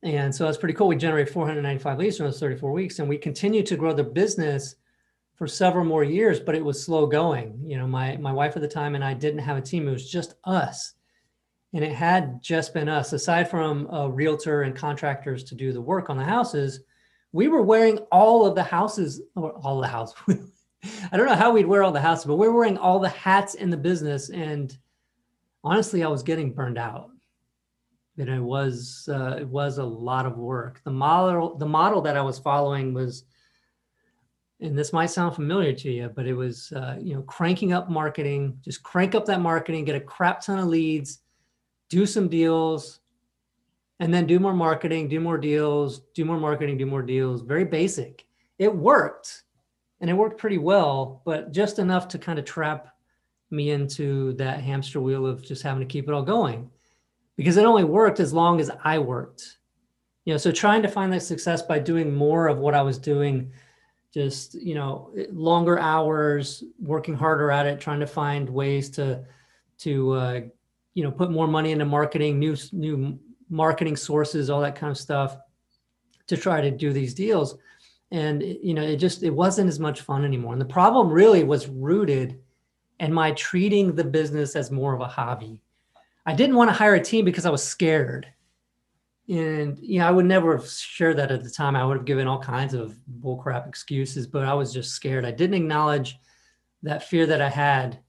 And 0.04 0.34
so 0.34 0.46
that's 0.46 0.58
pretty 0.58 0.74
cool. 0.74 0.88
We 0.88 0.96
generated 0.96 1.32
495 1.34 1.98
leads 2.00 2.20
in 2.20 2.26
those 2.26 2.40
34 2.40 2.72
weeks 2.72 3.00
and 3.00 3.08
we 3.08 3.18
continued 3.18 3.66
to 3.68 3.78
grow 3.78 3.94
the 3.94 4.04
business 4.04 4.76
for 5.42 5.48
several 5.48 5.84
more 5.84 6.04
years, 6.04 6.40
but 6.40 6.54
it 6.54 6.64
was 6.64 6.84
slow 6.84 7.08
going. 7.08 7.60
You 7.66 7.80
know, 7.80 7.88
my 7.88 8.16
my 8.18 8.32
wife 8.32 8.56
at 8.56 8.62
the 8.62 8.68
time 8.68 8.94
and 8.94 9.04
I 9.04 9.16
didn't 9.16 9.40
have 9.40 9.58
a 9.58 9.62
team; 9.62 9.88
it 9.88 9.92
was 9.92 10.08
just 10.08 10.36
us, 10.44 10.94
and 11.74 11.84
it 11.84 11.94
had 11.94 12.44
just 12.44 12.76
been 12.76 12.88
us. 12.88 13.12
Aside 13.12 13.50
from 13.50 13.88
a 13.92 14.08
realtor 14.08 14.62
and 14.62 14.76
contractors 14.76 15.44
to 15.46 15.56
do 15.56 15.74
the 15.74 15.82
work 15.82 16.12
on 16.12 16.18
the 16.18 16.24
houses, 16.24 16.82
we 17.32 17.48
were 17.48 17.64
wearing 17.64 17.98
all 18.12 18.46
of 18.46 18.54
the 18.54 18.62
houses, 18.62 19.20
or 19.36 19.54
all 19.54 19.82
the 19.82 19.88
house. 19.88 20.14
I 21.12 21.18
don't 21.18 21.26
know 21.26 21.36
how 21.36 21.52
we'd 21.52 21.66
wear 21.66 21.82
all 21.82 21.92
the 21.92 22.00
houses, 22.00 22.26
but 22.26 22.36
we 22.36 22.48
we're 22.48 22.54
wearing 22.54 22.78
all 22.78 23.00
the 23.00 23.10
hats 23.10 23.56
in 23.56 23.72
the 23.72 23.78
business, 23.78 24.30
and 24.30 24.78
honestly, 25.64 26.04
I 26.04 26.08
was 26.08 26.22
getting 26.22 26.54
burned 26.54 26.78
out. 26.78 27.11
It 28.18 28.40
was 28.40 29.10
uh, 29.12 29.38
it 29.40 29.48
was 29.48 29.78
a 29.78 29.84
lot 29.84 30.26
of 30.26 30.38
work. 30.38 30.82
The 30.84 30.92
model 30.92 31.58
the 31.58 31.66
model 31.66 32.02
that 32.02 32.18
I 32.18 32.22
was 32.22 32.38
following 32.38 32.94
was 32.94 33.24
and 34.62 34.78
this 34.78 34.94
might 34.94 35.08
sound 35.08 35.34
familiar 35.34 35.74
to 35.74 35.92
you, 35.92 36.12
but 36.16 36.28
it 36.28 36.36
was, 36.36 36.72
uh, 36.74 36.96
you 37.02 37.16
know, 37.16 37.24
cranking 37.24 37.74
up 37.74 37.90
marketing, 37.90 38.60
just 38.64 38.84
crank 38.84 39.16
up 39.16 39.26
that 39.26 39.42
marketing, 39.42 39.86
get 39.86 39.96
a 39.96 40.00
crap 40.00 40.40
ton 40.40 40.60
of 40.60 40.68
leads, 40.68 41.20
do 41.90 42.06
some 42.06 42.28
deals, 42.28 43.00
and 44.00 44.14
then 44.14 44.28
do 44.28 44.40
more 44.40 44.54
marketing, 44.54 45.08
do 45.08 45.20
more 45.20 45.38
deals, 45.38 46.02
do 46.14 46.26
more 46.26 46.40
marketing, 46.40 46.78
do 46.78 46.86
more 46.86 47.02
deals. 47.02 47.42
Very 47.42 47.66
basic. 47.66 48.26
It 48.60 48.74
worked 48.74 49.44
and 50.00 50.10
it 50.10 50.14
worked 50.14 50.40
pretty 50.40 50.60
well, 50.60 51.24
but 51.26 51.52
just 51.52 51.80
enough 51.80 52.08
to 52.10 52.20
kind 52.20 52.38
of 52.38 52.46
trap 52.46 52.96
me 53.50 53.72
into 53.72 54.34
that 54.34 54.62
hamster 54.62 55.02
wheel 55.02 55.26
of 55.26 55.44
just 55.44 55.64
having 55.64 55.82
to 55.82 55.92
keep 55.92 56.08
it 56.08 56.14
all 56.14 56.24
going 56.24 56.70
because 57.38 57.58
it 57.58 57.66
only 57.66 57.84
worked 57.84 58.20
as 58.20 58.34
long 58.34 58.60
as 58.60 58.70
I 58.84 59.00
worked. 59.00 59.58
You 60.26 60.34
know, 60.34 60.38
so 60.38 60.52
trying 60.52 60.82
to 60.84 60.88
find 60.88 61.12
that 61.14 61.24
success 61.24 61.62
by 61.62 61.80
doing 61.80 62.14
more 62.14 62.48
of 62.48 62.60
what 62.60 62.76
I 62.76 62.82
was 62.82 62.98
doing, 62.98 63.52
just, 64.14 64.54
you 64.56 64.76
know, 64.76 65.12
longer 65.32 65.80
hours, 65.80 66.64
working 66.80 67.16
harder 67.16 67.50
at 67.50 67.66
it, 67.66 67.80
trying 67.80 68.02
to 68.02 68.08
find 68.08 68.50
ways 68.50 68.90
to, 68.92 69.24
to, 69.80 70.12
uh, 70.12 70.42
you 70.94 71.04
know, 71.04 71.12
put 71.12 71.32
more 71.32 71.48
money 71.48 71.72
into 71.72 71.86
marketing, 71.86 72.38
new, 72.38 72.56
new 72.72 73.18
marketing 73.50 73.96
sources, 73.96 74.50
all 74.50 74.62
that 74.62 74.76
kind 74.76 74.92
of 74.92 74.98
stuff 74.98 75.38
to 76.28 76.38
try 76.38 76.62
to 76.62 76.70
do 76.70 76.94
these 76.94 77.14
deals. 77.14 77.58
And, 78.12 78.44
you 78.44 78.74
know, 78.74 78.84
it 78.84 78.98
just, 78.98 79.24
it 79.24 79.30
wasn't 79.30 79.70
as 79.70 79.80
much 79.80 80.02
fun 80.02 80.26
anymore. 80.26 80.54
And 80.54 80.62
the 80.62 80.66
problem 80.66 81.10
really 81.10 81.44
was 81.44 81.68
rooted 81.68 82.40
in 83.00 83.14
my 83.14 83.32
treating 83.32 83.96
the 83.96 84.04
business 84.04 84.56
as 84.56 84.70
more 84.70 84.94
of 84.94 85.02
a 85.02 85.08
hobby. 85.08 85.60
I 86.26 86.34
didn't 86.34 86.56
want 86.56 86.70
to 86.70 86.74
hire 86.74 86.96
a 86.96 87.04
team 87.04 87.26
because 87.26 87.46
I 87.46 87.50
was 87.50 87.64
scared. 87.64 88.28
And, 89.30 89.80
you 89.80 90.00
know, 90.00 90.08
I 90.08 90.12
would 90.12 90.26
never 90.26 90.58
have 90.58 90.68
shared 90.68 91.18
that 91.18 91.32
at 91.32 91.44
the 91.44 91.50
time. 91.50 91.76
I 91.76 91.86
would 91.86 91.98
have 91.98 92.06
given 92.06 92.28
all 92.28 92.40
kinds 92.40 92.74
of 92.74 92.96
bullcrap 93.22 93.68
excuses, 93.68 94.28
but 94.28 94.44
I 94.44 94.54
was 94.54 94.74
just 94.74 94.92
scared. 94.92 95.26
I 95.26 95.32
didn't 95.32 95.56
acknowledge 95.56 96.18
that 96.84 97.08
fear 97.08 97.26
that 97.28 97.42
I 97.42 97.50
had 97.50 98.00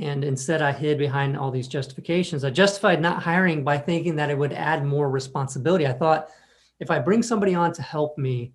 and 0.00 0.24
instead, 0.24 0.62
I 0.62 0.72
hid 0.72 0.98
behind 0.98 1.36
all 1.36 1.50
these 1.50 1.68
justifications. 1.68 2.42
I 2.42 2.50
justified 2.50 3.02
not 3.02 3.22
hiring 3.22 3.64
by 3.64 3.76
thinking 3.76 4.16
that 4.16 4.30
it 4.30 4.38
would 4.38 4.52
add 4.52 4.84
more 4.84 5.10
responsibility. 5.10 5.86
I 5.86 5.92
thought 5.92 6.30
if 6.78 6.90
I 6.90 6.98
bring 6.98 7.22
somebody 7.22 7.54
on 7.54 7.72
to 7.74 7.82
help 7.82 8.16
me, 8.16 8.52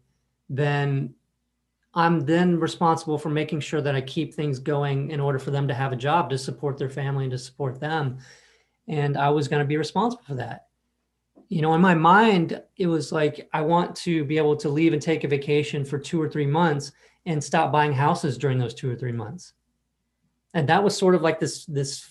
then 0.49 1.13
I'm 1.93 2.21
then 2.21 2.59
responsible 2.59 3.19
for 3.19 3.29
making 3.29 3.59
sure 3.59 3.81
that 3.81 3.95
I 3.95 4.01
keep 4.01 4.33
things 4.33 4.59
going 4.59 5.11
in 5.11 5.19
order 5.19 5.37
for 5.37 5.51
them 5.51 5.67
to 5.67 5.73
have 5.73 5.91
a 5.91 5.97
job 5.97 6.31
to 6.31 6.37
support 6.37 6.77
their 6.77 6.89
family 6.89 7.25
and 7.25 7.31
to 7.31 7.37
support 7.37 7.79
them. 7.79 8.17
And 8.87 9.17
I 9.17 9.29
was 9.29 9.47
going 9.47 9.61
to 9.61 9.67
be 9.67 9.77
responsible 9.77 10.23
for 10.23 10.35
that. 10.35 10.67
You 11.47 11.61
know, 11.61 11.73
in 11.73 11.81
my 11.81 11.93
mind, 11.93 12.61
it 12.77 12.87
was 12.87 13.11
like, 13.11 13.47
I 13.53 13.61
want 13.61 13.95
to 13.97 14.23
be 14.25 14.37
able 14.37 14.55
to 14.57 14.69
leave 14.69 14.93
and 14.93 15.01
take 15.01 15.23
a 15.23 15.27
vacation 15.27 15.85
for 15.85 15.99
two 15.99 16.21
or 16.21 16.29
three 16.29 16.47
months 16.47 16.91
and 17.25 17.43
stop 17.43 17.71
buying 17.71 17.93
houses 17.93 18.37
during 18.37 18.57
those 18.57 18.73
two 18.73 18.91
or 18.91 18.95
three 18.95 19.11
months 19.11 19.53
and 20.55 20.69
that 20.69 20.83
was 20.83 20.97
sort 20.97 21.13
of 21.13 21.21
like 21.21 21.39
this 21.39 21.65
this 21.65 22.09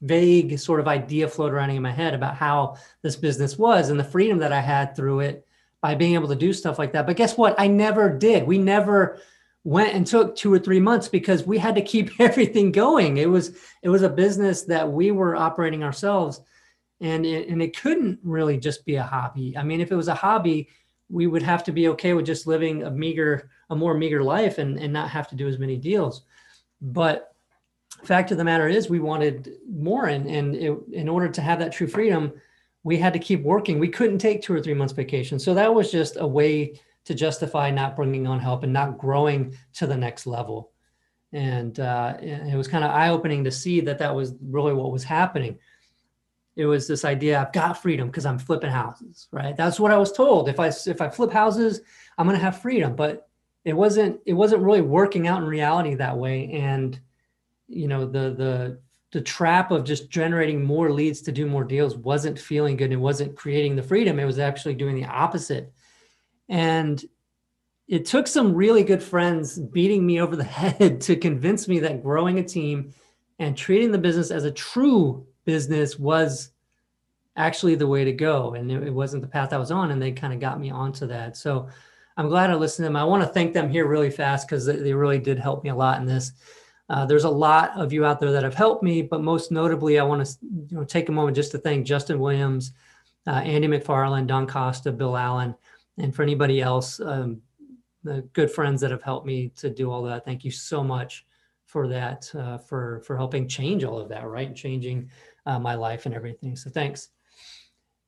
vague 0.00 0.58
sort 0.58 0.80
of 0.80 0.88
idea 0.88 1.28
floated 1.28 1.54
around 1.54 1.70
in 1.70 1.80
my 1.80 1.92
head 1.92 2.12
about 2.12 2.34
how 2.34 2.76
this 3.02 3.14
business 3.14 3.56
was 3.56 3.88
and 3.88 4.00
the 4.00 4.04
freedom 4.04 4.38
that 4.38 4.52
I 4.52 4.60
had 4.60 4.96
through 4.96 5.20
it 5.20 5.46
by 5.80 5.94
being 5.94 6.14
able 6.14 6.26
to 6.28 6.34
do 6.34 6.52
stuff 6.52 6.76
like 6.76 6.92
that. 6.92 7.06
But 7.06 7.16
guess 7.16 7.36
what? 7.36 7.54
I 7.58 7.68
never 7.68 8.08
did. 8.08 8.44
We 8.44 8.58
never 8.58 9.20
went 9.64 9.94
and 9.94 10.06
took 10.06 10.34
two 10.34 10.52
or 10.52 10.58
three 10.58 10.80
months 10.80 11.08
because 11.08 11.44
we 11.44 11.58
had 11.58 11.74
to 11.74 11.82
keep 11.82 12.10
everything 12.20 12.72
going. 12.72 13.18
It 13.18 13.28
was 13.28 13.56
it 13.82 13.88
was 13.88 14.02
a 14.02 14.08
business 14.08 14.62
that 14.62 14.90
we 14.90 15.10
were 15.10 15.36
operating 15.36 15.82
ourselves, 15.82 16.40
and 17.00 17.24
it, 17.24 17.48
and 17.48 17.62
it 17.62 17.76
couldn't 17.76 18.18
really 18.22 18.58
just 18.58 18.84
be 18.84 18.96
a 18.96 19.02
hobby. 19.02 19.56
I 19.56 19.62
mean, 19.62 19.80
if 19.80 19.92
it 19.92 19.96
was 19.96 20.08
a 20.08 20.14
hobby, 20.14 20.68
we 21.08 21.26
would 21.26 21.42
have 21.42 21.64
to 21.64 21.72
be 21.72 21.88
okay 21.88 22.14
with 22.14 22.26
just 22.26 22.46
living 22.46 22.84
a 22.84 22.90
meager, 22.90 23.50
a 23.70 23.76
more 23.76 23.94
meager 23.94 24.22
life, 24.22 24.58
and 24.58 24.78
and 24.78 24.92
not 24.92 25.10
have 25.10 25.28
to 25.28 25.36
do 25.36 25.48
as 25.48 25.58
many 25.58 25.76
deals. 25.76 26.22
But 26.80 27.32
fact 28.04 28.30
of 28.30 28.38
the 28.38 28.44
matter 28.44 28.68
is 28.68 28.88
we 28.88 29.00
wanted 29.00 29.52
more 29.70 30.06
and, 30.06 30.26
and 30.26 30.56
it, 30.56 30.76
in 30.92 31.08
order 31.08 31.28
to 31.28 31.40
have 31.40 31.58
that 31.58 31.72
true 31.72 31.86
freedom 31.86 32.32
we 32.84 32.96
had 32.96 33.12
to 33.12 33.18
keep 33.18 33.42
working 33.42 33.78
we 33.78 33.88
couldn't 33.88 34.18
take 34.18 34.42
two 34.42 34.52
or 34.52 34.60
three 34.60 34.74
months 34.74 34.92
vacation 34.92 35.38
so 35.38 35.54
that 35.54 35.72
was 35.72 35.92
just 35.92 36.16
a 36.16 36.26
way 36.26 36.74
to 37.04 37.14
justify 37.14 37.70
not 37.70 37.96
bringing 37.96 38.26
on 38.26 38.40
help 38.40 38.62
and 38.62 38.72
not 38.72 38.98
growing 38.98 39.56
to 39.74 39.86
the 39.86 39.96
next 39.96 40.26
level 40.26 40.70
and 41.34 41.80
uh, 41.80 42.14
it 42.20 42.56
was 42.56 42.68
kind 42.68 42.84
of 42.84 42.90
eye-opening 42.90 43.44
to 43.44 43.50
see 43.50 43.80
that 43.80 43.98
that 43.98 44.14
was 44.14 44.34
really 44.42 44.74
what 44.74 44.92
was 44.92 45.04
happening 45.04 45.58
it 46.56 46.66
was 46.66 46.86
this 46.86 47.04
idea 47.04 47.40
i've 47.40 47.52
got 47.52 47.80
freedom 47.80 48.08
because 48.08 48.26
i'm 48.26 48.38
flipping 48.38 48.70
houses 48.70 49.28
right 49.32 49.56
that's 49.56 49.80
what 49.80 49.92
i 49.92 49.96
was 49.96 50.12
told 50.12 50.48
if 50.48 50.60
i 50.60 50.68
if 50.86 51.00
i 51.00 51.08
flip 51.08 51.32
houses 51.32 51.80
i'm 52.18 52.26
going 52.26 52.38
to 52.38 52.44
have 52.44 52.60
freedom 52.60 52.94
but 52.94 53.28
it 53.64 53.72
wasn't 53.72 54.20
it 54.26 54.34
wasn't 54.34 54.62
really 54.62 54.82
working 54.82 55.26
out 55.26 55.42
in 55.42 55.48
reality 55.48 55.94
that 55.94 56.16
way 56.16 56.50
and 56.52 57.00
you 57.68 57.88
know 57.88 58.04
the 58.04 58.34
the 58.34 58.78
the 59.12 59.20
trap 59.20 59.70
of 59.70 59.84
just 59.84 60.10
generating 60.10 60.64
more 60.64 60.90
leads 60.90 61.20
to 61.20 61.32
do 61.32 61.46
more 61.46 61.64
deals 61.64 61.96
wasn't 61.96 62.38
feeling 62.38 62.76
good. 62.76 62.92
It 62.92 62.96
wasn't 62.96 63.36
creating 63.36 63.76
the 63.76 63.82
freedom. 63.82 64.18
It 64.18 64.24
was 64.24 64.38
actually 64.38 64.74
doing 64.74 64.96
the 64.96 65.04
opposite. 65.04 65.70
And 66.52 67.02
it 67.88 68.04
took 68.04 68.26
some 68.26 68.54
really 68.54 68.84
good 68.84 69.02
friends 69.02 69.58
beating 69.58 70.04
me 70.06 70.20
over 70.20 70.36
the 70.36 70.44
head 70.60 71.00
to 71.00 71.16
convince 71.16 71.66
me 71.66 71.80
that 71.80 72.02
growing 72.02 72.38
a 72.38 72.44
team 72.44 72.92
and 73.38 73.56
treating 73.56 73.90
the 73.90 73.98
business 73.98 74.30
as 74.30 74.44
a 74.44 74.52
true 74.52 75.26
business 75.46 75.98
was 75.98 76.50
actually 77.36 77.74
the 77.74 77.86
way 77.86 78.04
to 78.04 78.12
go. 78.12 78.52
And 78.52 78.70
it, 78.70 78.92
wasn't 78.92 79.22
the 79.22 79.28
path 79.28 79.54
I 79.54 79.58
was 79.58 79.70
on. 79.70 79.92
And 79.92 80.00
they 80.00 80.12
kind 80.12 80.34
of 80.34 80.40
got 80.40 80.60
me 80.60 80.70
onto 80.70 81.06
that. 81.06 81.38
So 81.38 81.68
I'm 82.18 82.28
glad 82.28 82.50
I 82.50 82.54
listened 82.54 82.84
to 82.84 82.88
them. 82.88 82.96
I 82.96 83.04
want 83.04 83.22
to 83.22 83.28
thank 83.30 83.54
them 83.54 83.70
here 83.70 83.86
really 83.86 84.10
fast 84.10 84.46
because 84.46 84.66
they 84.66 84.92
really 84.92 85.18
did 85.18 85.38
help 85.38 85.64
me 85.64 85.70
a 85.70 85.74
lot 85.74 85.98
in 86.00 86.06
this. 86.06 86.32
Uh, 86.90 87.06
there's 87.06 87.24
a 87.24 87.30
lot 87.30 87.72
of 87.76 87.94
you 87.94 88.04
out 88.04 88.20
there 88.20 88.32
that 88.32 88.42
have 88.42 88.54
helped 88.54 88.82
me, 88.82 89.00
but 89.00 89.22
most 89.22 89.50
notably, 89.50 89.98
I 89.98 90.04
want 90.04 90.26
to 90.26 90.36
you 90.68 90.76
know, 90.76 90.84
take 90.84 91.08
a 91.08 91.12
moment 91.12 91.34
just 91.34 91.52
to 91.52 91.58
thank 91.58 91.86
Justin 91.86 92.20
Williams, 92.20 92.72
uh, 93.26 93.30
Andy 93.30 93.66
McFarland, 93.66 94.26
Don 94.26 94.46
Costa, 94.46 94.92
Bill 94.92 95.16
Allen, 95.16 95.54
and 95.98 96.14
for 96.14 96.22
anybody 96.22 96.60
else, 96.60 97.00
um, 97.00 97.40
the 98.04 98.22
good 98.32 98.50
friends 98.50 98.80
that 98.80 98.90
have 98.90 99.02
helped 99.02 99.26
me 99.26 99.52
to 99.56 99.70
do 99.70 99.90
all 99.90 100.02
that. 100.02 100.24
Thank 100.24 100.44
you 100.44 100.50
so 100.50 100.82
much 100.82 101.24
for 101.66 101.88
that, 101.88 102.30
uh, 102.34 102.58
for 102.58 103.02
for 103.06 103.16
helping 103.16 103.48
change 103.48 103.84
all 103.84 103.98
of 103.98 104.08
that, 104.08 104.26
right? 104.26 104.48
And 104.48 104.56
changing 104.56 105.10
uh, 105.46 105.58
my 105.58 105.74
life 105.74 106.06
and 106.06 106.14
everything. 106.14 106.56
So 106.56 106.70
thanks 106.70 107.10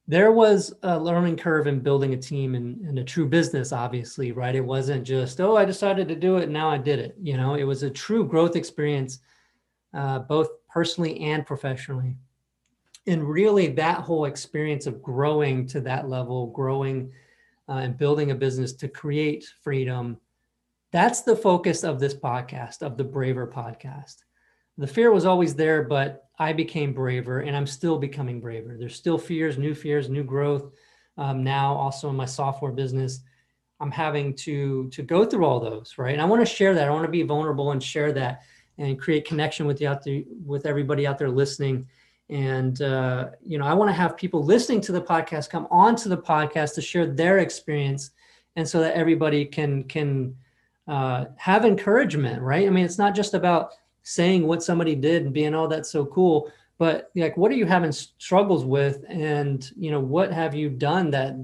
there 0.07 0.33
was 0.33 0.75
a 0.83 0.99
learning 0.99 1.37
curve 1.37 1.67
in 1.67 1.81
building 1.81 2.13
a 2.13 2.17
team 2.17 2.55
and, 2.55 2.99
a 2.99 3.05
true 3.05 3.27
business 3.27 3.73
obviously 3.73 4.33
right 4.33 4.55
it 4.55 4.65
wasn't 4.65 5.03
just 5.03 5.41
oh 5.41 5.57
i 5.57 5.65
decided 5.65 6.07
to 6.07 6.15
do 6.15 6.37
it 6.37 6.45
and 6.45 6.53
now 6.53 6.71
i 6.71 6.79
did 6.79 6.99
it 6.99 7.17
you 7.21 7.37
know 7.37 7.55
it 7.55 7.65
was 7.65 7.83
a 7.83 7.91
true 7.91 8.25
growth 8.25 8.55
experience 8.55 9.19
uh, 9.95 10.19
both 10.21 10.49
personally 10.69 11.21
and 11.21 11.45
professionally 11.47 12.17
and 13.07 13.29
really 13.29 13.67
that 13.67 13.99
whole 13.99 14.27
experience 14.27 14.87
of 14.87 15.03
growing 15.03 15.67
to 15.67 15.81
that 15.81 16.09
level 16.09 16.47
growing 16.49 17.11
uh, 17.69 17.73
and 17.75 17.99
building 17.99 18.31
a 18.31 18.35
business 18.35 18.73
to 18.73 18.89
create 18.89 19.47
freedom 19.63 20.17
that's 20.93 21.23
the 21.23 21.37
focus 21.37 21.85
of 21.85 21.99
this 21.99 22.15
podcast 22.15 22.83
of 22.83 22.97
the 22.97 23.05
braver 23.05 23.47
podcast 23.47 24.17
the 24.79 24.87
fear 24.87 25.13
was 25.13 25.25
always 25.25 25.55
there 25.55 25.83
but 25.83 26.25
I 26.39 26.53
became 26.53 26.93
braver 26.93 27.41
and 27.41 27.57
I'm 27.57 27.67
still 27.67 27.99
becoming 27.99 28.41
braver. 28.41 28.77
There's 28.79 28.97
still 28.97 29.19
fears, 29.19 29.57
new 29.57 29.75
fears, 29.75 30.09
new 30.09 30.25
growth. 30.25 30.73
Um, 31.17 31.45
now 31.45 31.75
also 31.75 32.11
in 32.11 32.17
my 32.17 32.25
software 32.25 32.73
business, 32.73 33.21
I'm 33.81 33.91
having 33.91 34.35
to 34.37 34.89
to 34.91 35.03
go 35.03 35.25
through 35.25 35.45
all 35.45 35.61
those, 35.61 35.95
right? 35.99 36.13
And 36.13 36.23
I 36.23 36.25
want 36.25 36.43
to 36.43 36.55
share 36.55 36.75
that. 36.75 36.89
I 36.89 36.91
want 36.91 37.05
to 37.05 37.11
be 37.11 37.23
vulnerable 37.23 37.73
and 37.73 37.83
share 37.83 38.13
that 38.13 38.43
and 38.79 38.99
create 38.99 39.27
connection 39.27 39.67
with 39.67 39.81
you 39.81 39.89
out 39.89 40.03
there, 40.03 40.23
with 40.45 40.67
everybody 40.67 41.07
out 41.07 41.19
there 41.19 41.31
listening. 41.31 41.87
And 42.31 42.81
uh, 42.81 43.31
you 43.45 43.59
know, 43.59 43.67
I 43.67 43.75
want 43.75 43.91
to 43.91 43.95
have 43.95 44.17
people 44.17 44.43
listening 44.43 44.81
to 44.83 44.93
the 44.93 45.01
podcast 45.01 45.51
come 45.51 45.69
on 45.71 45.95
to 45.97 46.09
the 46.09 46.19
podcast 46.19 46.75
to 46.75 46.83
share 46.83 47.07
their 47.07 47.39
experience, 47.39 48.11
and 48.57 48.69
so 48.69 48.81
that 48.81 48.95
everybody 48.95 49.45
can 49.45 49.85
can 49.85 50.35
uh, 50.89 51.27
have 51.37 51.65
encouragement, 51.65 52.41
right? 52.43 52.67
I 52.67 52.71
mean, 52.71 52.85
it's 52.85 52.99
not 52.99 53.15
just 53.15 53.35
about 53.35 53.73
saying 54.03 54.47
what 54.47 54.63
somebody 54.63 54.95
did 54.95 55.25
and 55.25 55.33
being 55.33 55.55
oh 55.55 55.67
that's 55.67 55.91
so 55.91 56.05
cool 56.05 56.53
but 56.79 57.11
like 57.15 57.37
what 57.37 57.51
are 57.51 57.57
you 57.57 57.67
having 57.67 57.93
struggles 57.93 58.65
with? 58.65 59.05
And 59.09 59.69
you 59.77 59.91
know 59.91 60.01
what 60.01 60.33
have 60.33 60.55
you 60.55 60.69
done 60.69 61.11
that 61.13 61.37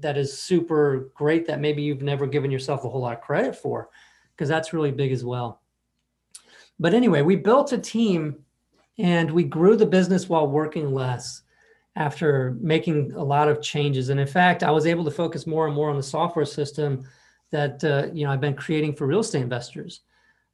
that 0.00 0.16
is 0.16 0.38
super 0.38 1.10
great 1.14 1.46
that 1.46 1.60
maybe 1.60 1.82
you've 1.82 2.02
never 2.02 2.26
given 2.26 2.50
yourself 2.50 2.84
a 2.84 2.88
whole 2.88 3.00
lot 3.00 3.16
of 3.16 3.22
credit 3.22 3.56
for? 3.56 3.88
Because 4.34 4.48
that's 4.48 4.72
really 4.72 4.90
big 4.90 5.12
as 5.12 5.24
well. 5.24 5.60
But 6.78 6.94
anyway 6.94 7.22
we 7.22 7.36
built 7.36 7.72
a 7.72 7.78
team 7.78 8.44
and 8.98 9.30
we 9.30 9.44
grew 9.44 9.76
the 9.76 9.86
business 9.86 10.28
while 10.28 10.46
working 10.46 10.92
less 10.92 11.42
after 11.96 12.56
making 12.60 13.12
a 13.12 13.22
lot 13.22 13.48
of 13.48 13.62
changes. 13.62 14.08
And 14.08 14.18
in 14.18 14.26
fact 14.26 14.62
i 14.62 14.70
was 14.70 14.86
able 14.86 15.04
to 15.04 15.10
focus 15.10 15.46
more 15.46 15.66
and 15.66 15.74
more 15.74 15.90
on 15.90 15.96
the 15.96 16.02
software 16.02 16.44
system 16.44 17.04
that 17.50 17.82
uh, 17.84 18.08
you 18.12 18.24
know 18.24 18.32
i've 18.32 18.40
been 18.40 18.54
creating 18.54 18.94
for 18.94 19.06
real 19.06 19.20
estate 19.20 19.42
investors. 19.42 20.00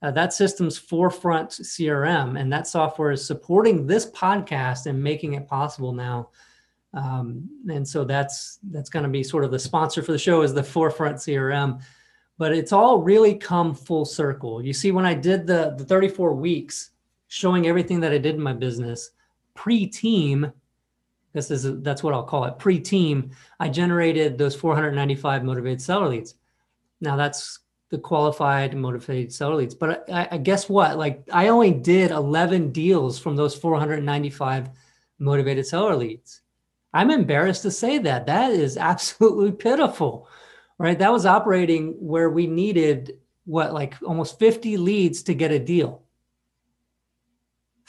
Uh, 0.03 0.11
that 0.11 0.33
system's 0.33 0.79
forefront 0.79 1.51
crm 1.51 2.41
and 2.41 2.51
that 2.51 2.67
software 2.67 3.11
is 3.11 3.25
supporting 3.25 3.87
this 3.87 4.11
podcast 4.11 4.87
and 4.87 5.03
making 5.03 5.35
it 5.35 5.47
possible 5.47 5.93
now. 5.93 6.31
Um, 6.93 7.49
and 7.69 7.87
so 7.87 8.05
that's 8.05 8.59
that's 8.71 8.91
going 8.91 9.05
to 9.05 9.09
be 9.09 9.23
sort 9.23 9.45
of 9.45 9.51
the 9.51 9.59
sponsor 9.59 10.03
for 10.03 10.13
the 10.13 10.19
show 10.19 10.43
is 10.43 10.53
the 10.53 10.63
forefront 10.63 11.17
crm 11.19 11.81
but 12.39 12.53
it's 12.53 12.73
all 12.73 13.03
really 13.03 13.35
come 13.35 13.75
full 13.75 14.07
circle. 14.07 14.65
You 14.65 14.73
see 14.73 14.93
when 14.93 15.07
i 15.07 15.15
did 15.15 15.47
the 15.47 15.75
the 15.77 15.85
34 15.85 16.35
weeks 16.35 16.91
showing 17.31 17.67
everything 17.67 18.01
that 18.01 18.13
i 18.13 18.19
did 18.19 18.35
in 18.35 18.41
my 18.43 18.53
business 18.53 19.13
pre-team 19.55 20.53
this 21.33 21.51
is 21.51 21.81
that's 21.83 22.03
what 22.03 22.13
I'll 22.13 22.25
call 22.25 22.45
it 22.45 22.59
pre-team. 22.59 23.31
I 23.61 23.69
generated 23.69 24.37
those 24.37 24.57
495 24.57 25.45
motivated 25.45 25.81
seller 25.81 26.09
leads. 26.09 26.35
Now 27.01 27.17
that's 27.17 27.61
the 27.91 27.99
qualified 27.99 28.77
motivated 28.77 29.33
seller 29.33 29.57
leads. 29.57 29.75
But 29.75 30.09
I, 30.11 30.29
I, 30.33 30.39
guess 30.39 30.69
what? 30.69 30.97
Like 30.97 31.23
I 31.33 31.49
only 31.49 31.73
did 31.73 32.11
11 32.11 32.71
deals 32.73 33.19
from 33.19 33.37
those 33.37 33.55
495 33.57 34.71
motivated 35.19 35.67
seller 35.67 35.97
leads. 35.97 36.41
I'm 36.93 37.11
embarrassed 37.11 37.63
to 37.63 37.71
say 37.71 37.99
that. 37.99 38.27
That 38.27 38.53
is 38.53 38.77
absolutely 38.77 39.53
pitiful, 39.53 40.29
right? 40.79 40.99
That 40.99 41.13
was 41.13 41.27
operating 41.27 41.95
where 42.01 42.31
we 42.31 42.47
needed 42.47 43.19
what, 43.45 43.73
like 43.73 43.97
almost 44.05 44.39
50 44.39 44.77
leads 44.77 45.23
to 45.25 45.35
get 45.35 45.53
a 45.53 45.59
deal. 45.59 46.03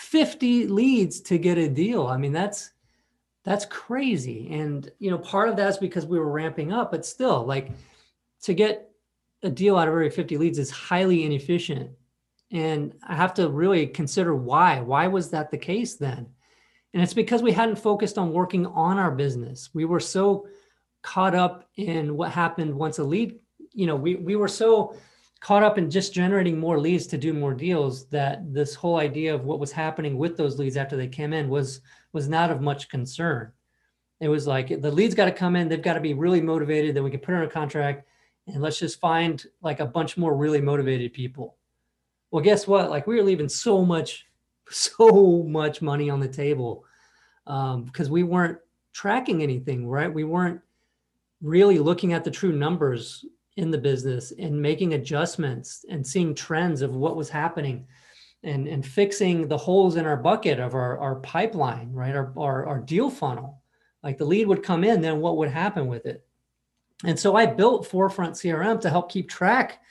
50 0.02 0.68
leads 0.68 1.22
to 1.22 1.38
get 1.38 1.60
a 1.60 1.70
deal. 1.70 2.08
I 2.08 2.18
mean, 2.18 2.34
that's 2.34 2.72
that's 3.44 3.66
crazy. 3.66 4.52
And 4.52 4.92
you 5.00 5.12
know, 5.12 5.18
part 5.20 5.48
of 5.48 5.56
that's 5.56 5.78
because 5.78 6.06
we 6.06 6.20
were 6.20 6.32
ramping 6.32 6.74
up, 6.74 6.92
but 6.92 7.06
still, 7.06 7.46
like 7.46 7.72
to 8.44 8.54
get 8.54 8.90
a 9.44 9.50
deal 9.50 9.78
out 9.78 9.88
of 9.88 9.94
every 9.94 10.10
50 10.10 10.38
leads 10.38 10.58
is 10.58 10.72
highly 10.72 11.24
inefficient. 11.24 11.92
And 12.52 12.94
I 13.08 13.16
have 13.16 13.34
to 13.36 13.50
really 13.50 13.88
consider 13.88 14.36
why. 14.36 14.82
Why 14.82 15.08
was 15.08 15.30
that 15.30 15.52
the 15.52 15.58
case 15.58 15.96
then? 15.96 16.28
And 16.94 17.02
it's 17.02 17.14
because 17.14 17.42
we 17.42 17.52
hadn't 17.52 17.78
focused 17.78 18.18
on 18.18 18.34
working 18.34 18.66
on 18.66 18.98
our 18.98 19.12
business. 19.12 19.70
We 19.74 19.86
were 19.86 20.00
so 20.00 20.48
caught 21.04 21.36
up 21.36 21.70
in 21.78 22.18
what 22.18 22.32
happened 22.32 22.76
once 22.76 23.00
a 23.00 23.04
lead, 23.04 23.40
you 23.72 23.88
know, 23.88 23.96
we, 23.96 24.16
we 24.16 24.36
were 24.36 24.48
so 24.48 24.96
caught 25.42 25.64
up 25.64 25.80
in 25.80 25.90
just 25.90 26.14
generating 26.14 26.60
more 26.60 26.80
leads 26.80 27.08
to 27.08 27.18
do 27.18 27.34
more 27.34 27.54
deals 27.54 28.06
that 28.06 28.54
this 28.54 28.76
whole 28.76 28.98
idea 28.98 29.34
of 29.34 29.44
what 29.44 29.60
was 29.60 29.72
happening 29.72 30.18
with 30.18 30.38
those 30.38 30.60
leads 30.60 30.78
after 30.78 30.96
they 30.96 31.08
came 31.08 31.34
in 31.34 31.50
was 31.50 31.82
was 32.14 32.30
not 32.30 32.52
of 32.52 32.62
much 32.62 32.88
concern. 32.90 33.52
It 34.20 34.30
was 34.30 34.46
like 34.46 34.82
the 34.82 34.92
leads 34.92 35.16
got 35.16 35.26
to 35.26 35.32
come 35.32 35.56
in, 35.56 35.68
they've 35.68 35.82
got 35.82 35.96
to 35.96 36.00
be 36.00 36.14
really 36.14 36.42
motivated, 36.42 36.96
then 36.96 37.04
we 37.04 37.10
can 37.10 37.20
put 37.20 37.34
on 37.34 37.44
a 37.44 37.50
contract 37.50 38.08
and 38.48 38.62
let's 38.62 38.80
just 38.80 39.00
find 39.00 39.44
like 39.62 39.80
a 39.80 39.86
bunch 39.86 40.16
more 40.16 40.36
really 40.36 40.62
motivated 40.62 41.12
people. 41.12 41.58
Well, 42.30 42.44
guess 42.44 42.68
what? 42.68 42.92
Like 42.92 43.08
we 43.08 43.16
were 43.16 43.24
leaving 43.24 43.50
so 43.50 43.84
much, 43.84 44.28
so 44.70 45.44
much 45.44 45.82
money 45.82 46.10
on 46.10 46.20
the 46.20 46.28
table 46.28 46.86
because 47.46 48.08
um, 48.08 48.12
we 48.12 48.22
weren't 48.22 48.60
tracking 48.94 49.42
anything, 49.42 49.88
right? 49.88 50.14
We 50.14 50.24
weren't 50.24 50.62
really 51.42 51.80
looking 51.80 52.14
at 52.14 52.24
the 52.24 52.32
true 52.32 52.52
numbers 52.52 53.26
in 53.58 53.72
the 53.72 53.78
business 53.78 54.32
and 54.38 54.62
making 54.62 54.94
adjustments 54.94 55.86
and 55.90 56.06
seeing 56.06 56.34
trends 56.34 56.82
of 56.82 56.96
what 56.96 57.16
was 57.16 57.30
happening 57.30 57.86
and, 58.44 58.68
and 58.68 58.86
fixing 58.86 59.48
the 59.48 59.58
holes 59.58 59.98
in 59.98 60.06
our 60.06 60.18
bucket 60.18 60.60
of 60.60 60.74
our, 60.74 60.98
our 61.00 61.16
pipeline, 61.16 61.92
right? 61.92 62.16
Our, 62.16 62.34
our, 62.38 62.66
our 62.66 62.80
deal 62.80 63.10
funnel. 63.10 63.62
Like 64.04 64.18
the 64.18 64.26
lead 64.26 64.48
would 64.48 64.64
come 64.64 64.84
in, 64.84 65.02
then 65.02 65.20
what 65.20 65.38
would 65.38 65.50
happen 65.50 65.88
with 65.88 66.06
it? 66.06 66.26
And 67.06 67.20
so 67.20 67.36
I 67.36 67.46
built 67.46 67.88
Forefront 67.88 68.36
CRM 68.36 68.80
to 68.82 68.90
help 68.90 69.12
keep 69.12 69.30
track 69.30 69.82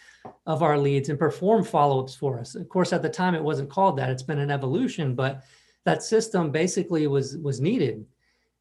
of 0.47 0.63
our 0.63 0.79
leads 0.79 1.09
and 1.09 1.19
perform 1.19 1.65
follow-ups 1.65 2.15
for 2.15 2.39
us. 2.39 2.55
Of 2.55 2.69
course, 2.69 2.93
at 2.93 3.03
the 3.03 3.09
time 3.09 3.35
it 3.35 3.43
wasn't 3.43 3.71
called 3.71 3.97
that. 3.99 4.11
It's 4.11 4.23
been 4.23 4.39
an 4.39 4.51
evolution, 4.51 5.15
but 5.15 5.43
that 5.85 6.03
system 6.03 6.51
basically 6.51 7.07
was 7.07 7.39
was 7.39 7.61
needed. 7.61 8.05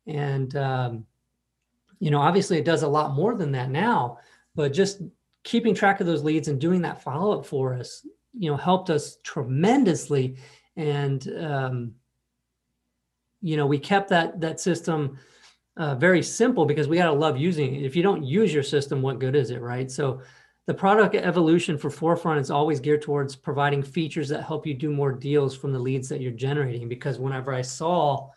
And 0.07 0.55
um, 0.55 1.05
you 1.99 2.12
know, 2.12 2.19
obviously 2.19 2.57
it 2.57 2.65
does 2.65 2.83
a 2.83 2.88
lot 2.88 3.13
more 3.13 3.35
than 3.35 3.51
that 3.51 3.69
now, 3.69 4.19
but 4.60 4.74
just 4.74 5.02
keeping 5.45 5.74
track 5.74 6.02
of 6.02 6.06
those 6.06 6.22
leads 6.22 6.50
and 6.50 6.60
doing 6.60 6.82
that 6.82 7.02
follow-up 7.02 7.45
for 7.45 7.74
us, 7.74 8.06
you 8.38 8.52
know, 8.52 8.58
helped 8.58 8.89
us 8.89 9.15
tremendously. 9.24 10.36
And 10.76 11.26
um, 11.39 11.93
you 13.41 13.56
know, 13.56 13.65
we 13.65 13.80
kept 13.80 14.10
that 14.10 14.41
that 14.41 14.60
system 14.60 15.17
uh, 15.78 15.95
very 15.95 16.22
simple 16.22 16.65
because 16.65 16.89
we 16.89 16.98
got 16.98 17.06
to 17.06 17.13
love 17.13 17.38
using 17.38 17.74
it. 17.74 17.86
If 17.86 17.95
you 17.95 18.04
don't 18.04 18.22
use 18.22 18.54
your 18.54 18.63
system, 18.63 19.02
what 19.02 19.19
good 19.19 19.34
is 19.34 19.50
it, 19.50 19.62
right? 19.62 19.89
So 19.89 20.22
the 20.67 20.74
product 20.74 21.15
evolution 21.15 21.78
for 21.78 21.89
Forefront 21.89 22.41
is 22.41 22.52
always 22.52 22.82
geared 22.82 23.02
towards 23.02 23.38
providing 23.38 23.82
features 23.82 24.28
that 24.28 24.43
help 24.43 24.67
you 24.67 24.74
do 24.74 24.91
more 24.91 25.13
deals 25.13 25.56
from 25.56 25.72
the 25.72 25.80
leads 25.80 26.10
that 26.10 26.19
you're 26.19 26.34
generating. 26.34 26.89
Because 26.89 27.17
whenever 27.17 27.54
I 27.54 27.62
saw 27.62 28.28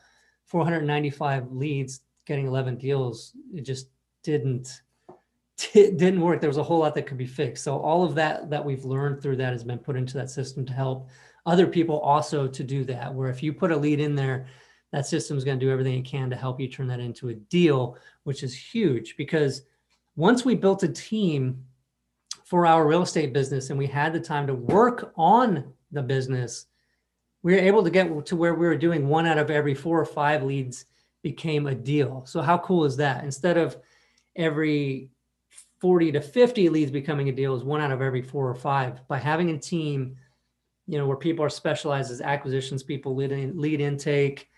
495 0.44 1.50
leads 1.50 2.02
getting 2.28 2.46
11 2.46 2.76
deals, 2.76 3.32
it 3.52 3.62
just 3.62 3.88
didn't 4.22 4.82
it 5.74 5.98
didn't 5.98 6.20
work. 6.20 6.40
There 6.40 6.50
was 6.50 6.58
a 6.58 6.62
whole 6.62 6.78
lot 6.78 6.94
that 6.94 7.06
could 7.06 7.18
be 7.18 7.26
fixed. 7.26 7.64
So 7.64 7.78
all 7.78 8.04
of 8.04 8.14
that 8.16 8.50
that 8.50 8.64
we've 8.64 8.84
learned 8.84 9.22
through 9.22 9.36
that 9.36 9.52
has 9.52 9.64
been 9.64 9.78
put 9.78 9.96
into 9.96 10.14
that 10.18 10.30
system 10.30 10.64
to 10.66 10.72
help 10.72 11.08
other 11.46 11.66
people 11.66 11.98
also 12.00 12.46
to 12.46 12.64
do 12.64 12.84
that. 12.84 13.12
Where 13.12 13.28
if 13.28 13.42
you 13.42 13.52
put 13.52 13.72
a 13.72 13.76
lead 13.76 14.00
in 14.00 14.14
there 14.14 14.46
that 14.92 15.06
system 15.06 15.38
is 15.38 15.44
going 15.44 15.58
to 15.58 15.64
do 15.64 15.72
everything 15.72 15.98
it 15.98 16.04
can 16.04 16.28
to 16.30 16.36
help 16.36 16.60
you 16.60 16.68
turn 16.68 16.86
that 16.86 17.00
into 17.00 17.30
a 17.30 17.34
deal, 17.34 17.96
which 18.24 18.42
is 18.42 18.54
huge 18.54 19.16
because 19.16 19.62
once 20.16 20.44
we 20.44 20.54
built 20.54 20.82
a 20.82 20.88
team 20.88 21.64
for 22.44 22.66
our 22.66 22.86
real 22.86 23.02
estate 23.02 23.32
business 23.32 23.70
and 23.70 23.78
we 23.78 23.86
had 23.86 24.12
the 24.12 24.20
time 24.20 24.46
to 24.46 24.54
work 24.54 25.12
on 25.16 25.72
the 25.92 26.02
business, 26.02 26.66
we 27.42 27.54
were 27.54 27.58
able 27.58 27.82
to 27.82 27.90
get 27.90 28.26
to 28.26 28.36
where 28.36 28.54
we 28.54 28.66
were 28.66 28.76
doing 28.76 29.08
one 29.08 29.26
out 29.26 29.38
of 29.38 29.50
every 29.50 29.74
four 29.74 29.98
or 29.98 30.04
five 30.04 30.42
leads 30.42 30.84
became 31.22 31.66
a 31.66 31.74
deal. 31.74 32.24
So 32.26 32.42
how 32.42 32.58
cool 32.58 32.84
is 32.84 32.96
that? 32.98 33.24
Instead 33.24 33.56
of 33.56 33.78
every 34.36 35.10
40 35.82 36.12
to 36.12 36.20
50 36.20 36.68
leads 36.70 36.90
becoming 36.90 37.28
a 37.28 37.32
deal 37.32 37.54
is 37.54 37.62
one 37.64 37.82
out 37.82 37.90
of 37.90 38.00
every 38.00 38.22
four 38.22 38.48
or 38.48 38.54
five 38.54 39.06
by 39.08 39.18
having 39.18 39.50
a 39.50 39.58
team 39.58 40.16
you 40.86 40.96
know 40.98 41.06
where 41.06 41.16
people 41.16 41.44
are 41.44 41.50
specialized 41.50 42.10
as 42.10 42.20
acquisitions 42.20 42.82
people 42.82 43.14
lead, 43.14 43.32
in, 43.32 43.60
lead 43.60 43.80
intake 43.80 44.48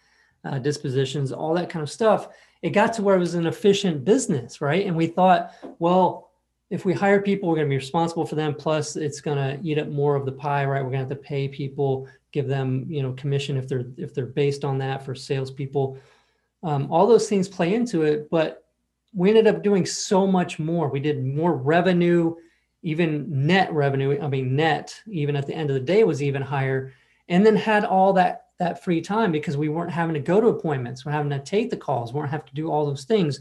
uh, 0.45 0.59
dispositions, 0.59 1.33
all 1.33 1.55
that 1.55 1.71
kind 1.71 1.83
of 1.83 1.91
stuff. 1.91 2.29
It 2.63 2.71
got 2.71 2.93
to 2.95 3.03
where 3.03 3.17
it 3.17 3.21
was 3.21 3.35
an 3.35 3.47
efficient 3.47 4.05
business, 4.05 4.61
right? 4.61 4.87
And 4.87 4.97
we 4.97 5.07
thought, 5.07 5.53
well, 5.79 6.31
if 6.71 6.85
we 6.85 6.93
hire 6.93 7.21
people, 7.21 7.49
we're 7.49 7.57
going 7.57 7.67
to 7.67 7.71
be 7.71 7.77
responsible 7.77 8.27
for 8.27 8.35
them. 8.35 8.55
Plus, 8.55 8.97
it's 8.97 9.21
going 9.21 9.37
to 9.37 9.59
eat 9.67 9.79
up 9.79 9.89
more 9.89 10.17
of 10.17 10.25
the 10.25 10.33
pie, 10.33 10.65
right? 10.65 10.83
We're 10.83 10.91
going 10.91 11.07
to 11.07 11.09
have 11.15 11.23
to 11.23 11.29
pay 11.29 11.47
people, 11.49 12.09
give 12.33 12.49
them, 12.49 12.87
you 12.89 13.03
know, 13.03 13.13
commission 13.13 13.57
if 13.57 13.69
they're 13.69 13.87
if 13.97 14.15
they're 14.15 14.27
based 14.27 14.65
on 14.65 14.79
that 14.79 15.05
for 15.05 15.15
salespeople. 15.15 15.99
Um, 16.63 16.91
all 16.91 17.07
those 17.07 17.29
things 17.29 17.49
play 17.49 17.75
into 17.75 18.03
it, 18.03 18.31
but 18.31 18.64
we 19.15 19.29
ended 19.29 19.47
up 19.47 19.63
doing 19.63 19.87
so 19.87 20.27
much 20.27 20.59
more. 20.59 20.89
We 20.89 21.01
did 21.01 21.25
more 21.25 21.55
revenue, 21.57 22.35
even 22.83 23.47
net 23.47 23.73
revenue. 23.73 24.21
I 24.21 24.29
mean, 24.29 24.57
net 24.57 25.01
even 25.07 25.37
at 25.37 25.47
the 25.47 25.55
end 25.55 25.71
of 25.71 25.75
the 25.75 25.81
day 25.81 26.05
was 26.05 26.23
even 26.23 26.43
higher, 26.43 26.93
and 27.29 27.47
then 27.47 27.57
had 27.57 27.85
all 27.85 28.13
that 28.15 28.47
that 28.59 28.85
free 28.85 29.01
time 29.01 29.33
because 29.33 29.57
we 29.57 29.69
weren't 29.69 29.91
having 29.91 30.15
to 30.15 30.21
go 30.21 30.41
to 30.41 30.49
appointments, 30.49 31.05
we're 31.05 31.13
having 31.13 31.31
to 31.31 31.41
take 31.41 31.71
the 31.71 31.77
calls, 31.77 32.13
we 32.13 32.19
weren't 32.19 32.31
having 32.31 32.47
to 32.47 32.55
do 32.55 32.71
all 32.71 32.87
those 32.87 33.05
things. 33.05 33.41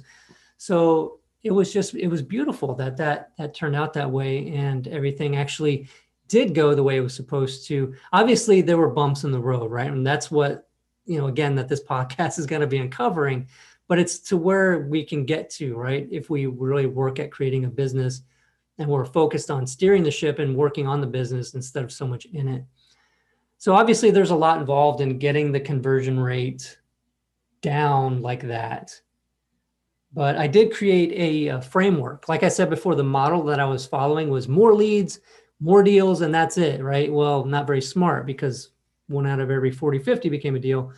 So 0.58 1.20
it 1.44 1.52
was 1.52 1.74
just 1.74 1.94
it 1.96 2.08
was 2.08 2.22
beautiful 2.22 2.74
that 2.76 2.98
that 2.98 3.32
that 3.38 3.54
turned 3.54 3.76
out 3.76 3.94
that 3.94 4.10
way 4.10 4.50
and 4.54 4.88
everything 4.88 5.36
actually 5.36 5.88
did 6.28 6.56
go 6.56 6.74
the 6.74 6.84
way 6.84 6.98
it 6.98 7.02
was 7.02 7.16
supposed 7.16 7.68
to. 7.68 7.94
Obviously, 8.12 8.62
there 8.62 8.78
were 8.78 8.90
bumps 8.90 9.24
in 9.24 9.32
the 9.32 9.40
road, 9.40 9.70
right? 9.70 9.92
And 9.92 10.06
that's 10.06 10.32
what 10.32 10.68
you 11.06 11.18
know 11.18 11.28
again 11.28 11.56
that 11.56 11.68
this 11.68 11.84
podcast 11.90 12.40
is 12.40 12.46
going 12.46 12.62
to 12.62 12.68
be 12.68 12.78
uncovering 12.78 13.48
but 13.88 14.00
it's 14.00 14.20
to 14.20 14.38
where 14.38 14.80
we 14.80 15.04
can 15.04 15.26
get 15.26 15.50
to 15.50 15.76
right 15.76 16.08
if 16.12 16.30
we 16.30 16.46
really 16.46 16.86
work 16.86 17.20
at 17.20 17.32
creating 17.32 17.66
a 17.66 17.70
business 17.70 18.22
and 18.80 18.90
we're 18.90 19.06
focused 19.06 19.52
on 19.52 19.68
steering 19.68 20.04
the 20.04 20.12
ship 20.12 20.40
and 20.40 20.56
working 20.56 20.88
on 20.88 21.02
the 21.02 21.08
business 21.08 21.54
instead 21.54 21.84
of 21.84 21.92
so 21.92 22.08
much 22.08 22.26
in 22.26 22.48
it 22.48 22.64
so 23.64 23.74
obviously 23.74 24.12
there's 24.12 24.32
a 24.32 24.36
lot 24.36 24.60
involved 24.60 25.00
in 25.00 25.20
getting 25.20 25.52
the 25.52 25.60
conversion 25.60 26.20
rate 26.20 26.78
down 27.64 28.22
like 28.22 28.42
that. 28.42 29.00
But 30.12 30.38
I 30.38 30.46
did 30.46 30.74
create 30.74 31.14
a, 31.14 31.56
a, 31.56 31.62
framework. 31.62 32.30
Like 32.30 32.44
I 32.44 32.50
said 32.50 32.70
before, 32.70 32.94
the 32.94 33.04
model 33.06 33.42
that 33.46 33.62
I 33.62 33.66
was 33.66 33.86
following 33.86 34.30
was 34.30 34.50
more 34.50 34.76
leads, 34.76 35.22
more 35.60 35.82
deals, 35.82 36.22
and 36.22 36.36
that's 36.36 36.60
it, 36.60 36.84
right? 36.84 37.12
Well, 37.12 37.46
not 37.46 37.66
very 37.66 37.82
smart 37.82 38.28
because 38.28 38.72
one 39.08 39.26
out 39.26 39.40
of 39.40 39.50
every 39.50 39.72
40, 39.72 39.98
50 40.00 40.28
became 40.28 40.56
a 40.56 40.60
deal. 40.60 40.92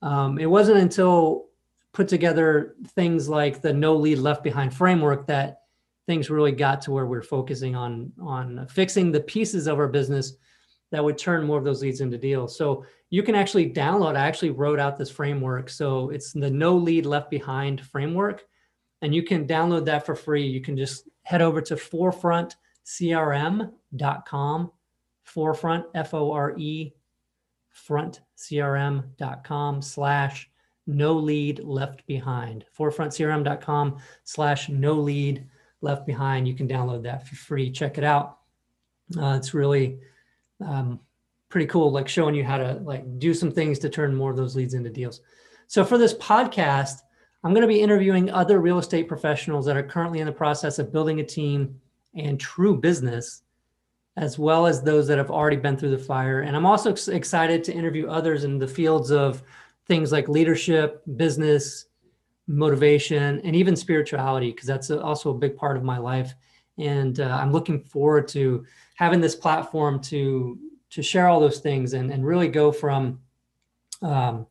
Um, 0.00 0.38
it 0.38 0.46
wasn't 0.46 0.78
until 0.78 1.48
put 1.96 2.06
together 2.08 2.74
things 2.88 3.26
like 3.26 3.62
the 3.62 3.72
no 3.72 3.96
lead 3.96 4.18
left 4.18 4.44
behind 4.44 4.74
framework 4.74 5.26
that 5.26 5.62
things 6.06 6.28
really 6.28 6.52
got 6.52 6.82
to 6.82 6.92
where 6.92 7.06
we're 7.06 7.22
focusing 7.22 7.74
on 7.74 8.12
on 8.20 8.66
fixing 8.68 9.10
the 9.10 9.20
pieces 9.20 9.66
of 9.66 9.78
our 9.78 9.88
business 9.88 10.34
that 10.92 11.02
would 11.02 11.16
turn 11.16 11.46
more 11.46 11.56
of 11.56 11.64
those 11.64 11.80
leads 11.80 12.02
into 12.02 12.18
deals. 12.18 12.54
So 12.56 12.84
you 13.08 13.22
can 13.22 13.34
actually 13.34 13.72
download. 13.72 14.14
I 14.14 14.26
actually 14.26 14.50
wrote 14.50 14.78
out 14.78 14.98
this 14.98 15.10
framework. 15.10 15.70
So 15.70 16.10
it's 16.10 16.32
the 16.32 16.50
no 16.50 16.76
lead 16.76 17.06
left 17.06 17.30
behind 17.30 17.80
framework. 17.80 18.44
And 19.00 19.14
you 19.14 19.22
can 19.22 19.48
download 19.48 19.86
that 19.86 20.04
for 20.04 20.14
free. 20.14 20.46
You 20.46 20.60
can 20.60 20.76
just 20.76 21.08
head 21.22 21.40
over 21.40 21.62
to 21.62 21.76
forefrontcrm.com, 21.76 24.72
forefront, 25.24 25.86
F 25.94 26.12
O 26.14 26.30
R 26.30 26.54
E, 26.58 26.92
frontcrm.com 27.88 29.82
slash 29.82 30.50
no 30.86 31.14
lead 31.14 31.60
left 31.60 32.06
behind. 32.06 32.64
Forefrontcrm.com 32.78 33.98
slash 34.24 34.68
no 34.68 34.94
lead 34.94 35.46
left 35.80 36.06
behind. 36.06 36.46
You 36.46 36.54
can 36.54 36.68
download 36.68 37.02
that 37.02 37.26
for 37.26 37.34
free. 37.36 37.70
Check 37.70 37.98
it 37.98 38.04
out. 38.04 38.38
Uh, 39.18 39.36
it's 39.36 39.54
really 39.54 39.98
um, 40.64 41.00
pretty 41.48 41.66
cool, 41.66 41.90
like 41.90 42.08
showing 42.08 42.34
you 42.34 42.44
how 42.44 42.58
to 42.58 42.74
like 42.82 43.18
do 43.18 43.34
some 43.34 43.50
things 43.50 43.78
to 43.80 43.88
turn 43.88 44.14
more 44.14 44.30
of 44.30 44.36
those 44.36 44.56
leads 44.56 44.74
into 44.74 44.90
deals. 44.90 45.20
So 45.66 45.84
for 45.84 45.98
this 45.98 46.14
podcast, 46.14 47.00
I'm 47.44 47.52
going 47.52 47.62
to 47.62 47.68
be 47.68 47.80
interviewing 47.80 48.30
other 48.30 48.60
real 48.60 48.78
estate 48.78 49.08
professionals 49.08 49.66
that 49.66 49.76
are 49.76 49.82
currently 49.82 50.20
in 50.20 50.26
the 50.26 50.32
process 50.32 50.78
of 50.78 50.92
building 50.92 51.20
a 51.20 51.24
team 51.24 51.80
and 52.14 52.40
true 52.40 52.76
business, 52.76 53.42
as 54.16 54.38
well 54.38 54.66
as 54.66 54.82
those 54.82 55.06
that 55.06 55.18
have 55.18 55.30
already 55.30 55.56
been 55.56 55.76
through 55.76 55.90
the 55.90 55.98
fire. 55.98 56.40
And 56.40 56.56
I'm 56.56 56.66
also 56.66 56.94
excited 57.12 57.62
to 57.64 57.72
interview 57.72 58.08
others 58.08 58.44
in 58.44 58.58
the 58.58 58.66
fields 58.66 59.10
of 59.10 59.42
things 59.86 60.12
like 60.12 60.28
leadership, 60.28 61.02
business, 61.16 61.86
motivation, 62.46 63.40
and 63.40 63.56
even 63.56 63.76
spirituality, 63.76 64.50
because 64.50 64.66
that's 64.66 64.90
also 64.90 65.30
a 65.30 65.34
big 65.34 65.56
part 65.56 65.76
of 65.76 65.82
my 65.82 65.98
life. 65.98 66.34
And 66.78 67.20
uh, 67.20 67.38
I'm 67.40 67.52
looking 67.52 67.80
forward 67.80 68.28
to 68.28 68.64
having 68.94 69.20
this 69.20 69.34
platform 69.34 70.00
to 70.04 70.58
to 70.90 71.02
share 71.02 71.28
all 71.28 71.40
those 71.40 71.58
things 71.58 71.94
and, 71.94 72.10
and 72.12 72.24
really 72.24 72.48
go 72.48 72.70
from 72.70 73.18
um, 74.02 74.46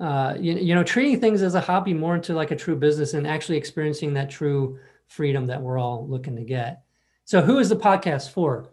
uh, 0.00 0.34
you, 0.38 0.54
you 0.54 0.74
know 0.74 0.84
treating 0.84 1.20
things 1.20 1.42
as 1.42 1.54
a 1.54 1.60
hobby 1.60 1.92
more 1.92 2.14
into 2.14 2.34
like 2.34 2.50
a 2.50 2.56
true 2.56 2.76
business 2.76 3.14
and 3.14 3.26
actually 3.26 3.56
experiencing 3.56 4.14
that 4.14 4.30
true 4.30 4.78
freedom 5.08 5.46
that 5.46 5.60
we're 5.60 5.78
all 5.78 6.06
looking 6.06 6.36
to 6.36 6.42
get 6.42 6.82
so 7.24 7.40
who 7.40 7.58
is 7.58 7.68
the 7.68 7.76
podcast 7.76 8.30
for 8.30 8.70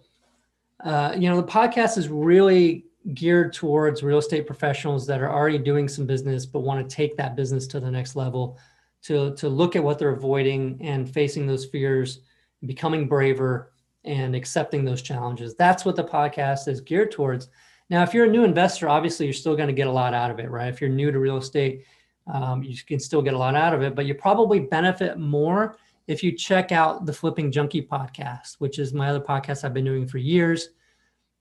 uh, 0.84 1.16
you 1.18 1.30
know 1.30 1.42
the 1.42 1.48
podcast 1.48 1.98
is 1.98 2.10
really 2.10 2.86
geared 3.14 3.54
towards 3.54 4.04
real 4.04 4.18
estate 4.18 4.48
professionals 4.48 5.06
that 5.06 5.22
are 5.22 5.32
already 5.32 5.60
doing 5.60 5.88
some 5.88 6.06
business 6.06 6.46
but 6.46 6.62
want 6.62 6.90
to 6.90 6.96
take 6.96 7.16
that 7.16 7.36
business 7.36 7.68
to 7.68 7.80
the 7.80 7.92
next 7.92 8.16
level 8.16 8.58
to 9.02 9.36
to 9.36 9.48
look 9.48 9.76
at 9.76 9.84
what 9.84 10.00
they're 10.00 10.10
avoiding 10.10 10.78
and 10.82 11.10
facing 11.10 11.46
those 11.46 11.66
fears 11.66 12.22
becoming 12.66 13.08
braver 13.08 13.72
and 14.06 14.36
accepting 14.36 14.84
those 14.84 15.02
challenges 15.02 15.56
that's 15.56 15.86
what 15.86 15.96
the 15.96 16.04
podcast 16.04 16.68
is 16.68 16.82
geared 16.82 17.12
towards 17.12 17.50
now, 17.90 18.02
if 18.02 18.14
you're 18.14 18.26
a 18.26 18.30
new 18.30 18.44
investor, 18.44 18.90
obviously 18.90 19.28
you're 19.28 19.34
still 19.34 19.56
going 19.56 19.68
to 19.68 19.74
get 19.74 19.88
a 19.88 19.92
lot 19.92 20.14
out 20.14 20.32
of 20.32 20.40
it, 20.40 20.50
right? 20.50 20.70
If 20.70 20.82
you're 20.82 20.90
new 20.90 21.12
to 21.12 21.20
real 21.20 21.38
estate, 21.38 21.86
um, 22.32 22.64
you 22.64 22.76
can 22.86 23.00
still 23.00 23.22
get 23.22 23.36
a 23.36 23.38
lot 23.38 23.56
out 23.56 23.74
of 23.74 23.84
it, 23.84 23.94
but 23.94 24.06
you 24.06 24.16
probably 24.16 24.60
benefit 24.60 25.20
more 25.20 25.78
if 26.08 26.24
you 26.24 26.32
check 26.32 26.72
out 26.72 27.06
the 27.06 27.14
Flipping 27.14 27.52
Junkie 27.52 27.84
podcast, 27.84 28.56
which 28.58 28.80
is 28.80 28.94
my 28.94 29.10
other 29.10 29.20
podcast 29.20 29.64
I've 29.64 29.74
been 29.74 29.86
doing 29.86 30.08
for 30.08 30.18
years. 30.18 30.70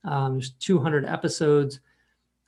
Um, 0.05 0.35
there's 0.35 0.51
200 0.51 1.05
episodes. 1.05 1.81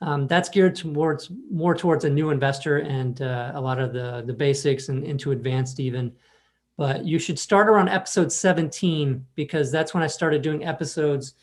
Um, 0.01 0.27
that's 0.27 0.49
geared 0.49 0.75
towards 0.75 1.31
more 1.51 1.73
towards 1.73 2.05
a 2.05 2.09
new 2.09 2.29
investor 2.29 2.77
and 2.79 3.19
uh, 3.21 3.53
a 3.55 3.61
lot 3.61 3.79
of 3.79 3.93
the 3.93 4.23
the 4.27 4.33
basics 4.33 4.89
and 4.89 5.03
into 5.03 5.31
advanced 5.31 5.79
even. 5.79 6.11
But 6.77 7.05
you 7.05 7.17
should 7.17 7.39
start 7.39 7.67
around 7.67 7.89
episode 7.89 8.31
17 8.31 9.25
because 9.33 9.71
that's 9.71 9.95
when 9.95 10.03
I 10.03 10.07
started 10.07 10.43
doing 10.43 10.63
episodes 10.63 11.33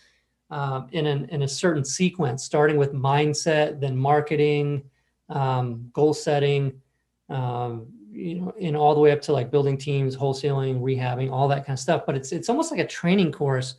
um, 0.51 0.87
in, 0.93 1.07
an, 1.07 1.29
in 1.31 1.43
a 1.43 1.49
certain 1.49 1.85
sequence, 1.85 2.45
starting 2.45 2.77
with 2.77 2.93
mindset, 2.93 3.81
then 3.81 3.97
marketing, 3.97 4.85
um, 5.29 5.91
goal 5.93 6.15
setting, 6.15 6.81
um, 7.29 7.87
you 8.13 8.37
know, 8.37 8.55
and 8.61 8.77
all 8.77 8.95
the 8.95 9.01
way 9.01 9.11
up 9.11 9.21
to 9.23 9.33
like 9.33 9.51
building 9.51 9.77
teams, 9.77 10.17
wholesaling, 10.17 10.81
rehabbing, 10.81 11.33
all 11.33 11.49
that 11.49 11.67
kind 11.67 11.77
of 11.77 11.81
stuff. 11.81 12.03
But 12.07 12.15
it's 12.15 12.31
it's 12.31 12.49
almost 12.49 12.71
like 12.71 12.81
a 12.81 12.87
training 12.87 13.33
course 13.33 13.75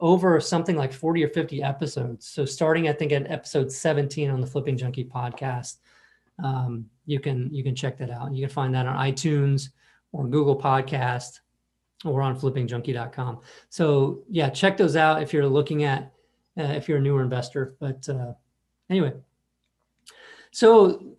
over 0.00 0.40
something 0.40 0.76
like 0.76 0.92
40 0.92 1.24
or 1.24 1.28
50 1.28 1.62
episodes. 1.62 2.26
So 2.26 2.44
starting, 2.44 2.88
I 2.88 2.92
think, 2.92 3.12
at 3.12 3.30
episode 3.30 3.70
17 3.70 4.30
on 4.30 4.40
the 4.40 4.46
Flipping 4.46 4.76
Junkie 4.76 5.04
podcast, 5.04 5.76
um, 6.42 6.86
you 7.06 7.20
can 7.20 7.52
you 7.52 7.62
can 7.62 7.74
check 7.74 7.98
that 7.98 8.10
out. 8.10 8.34
You 8.34 8.46
can 8.46 8.52
find 8.52 8.74
that 8.74 8.86
on 8.86 8.96
iTunes 8.96 9.70
or 10.12 10.26
Google 10.26 10.58
Podcast 10.58 11.40
or 12.04 12.22
on 12.22 12.38
flippingjunkie.com. 12.38 13.40
So 13.68 14.22
yeah, 14.28 14.48
check 14.48 14.76
those 14.76 14.96
out 14.96 15.22
if 15.22 15.32
you're 15.32 15.46
looking 15.46 15.84
at 15.84 16.12
uh, 16.58 16.62
if 16.62 16.88
you're 16.88 16.98
a 16.98 17.02
newer 17.02 17.22
investor. 17.22 17.76
But 17.78 18.08
uh, 18.08 18.32
anyway, 18.88 19.12
so 20.50 21.16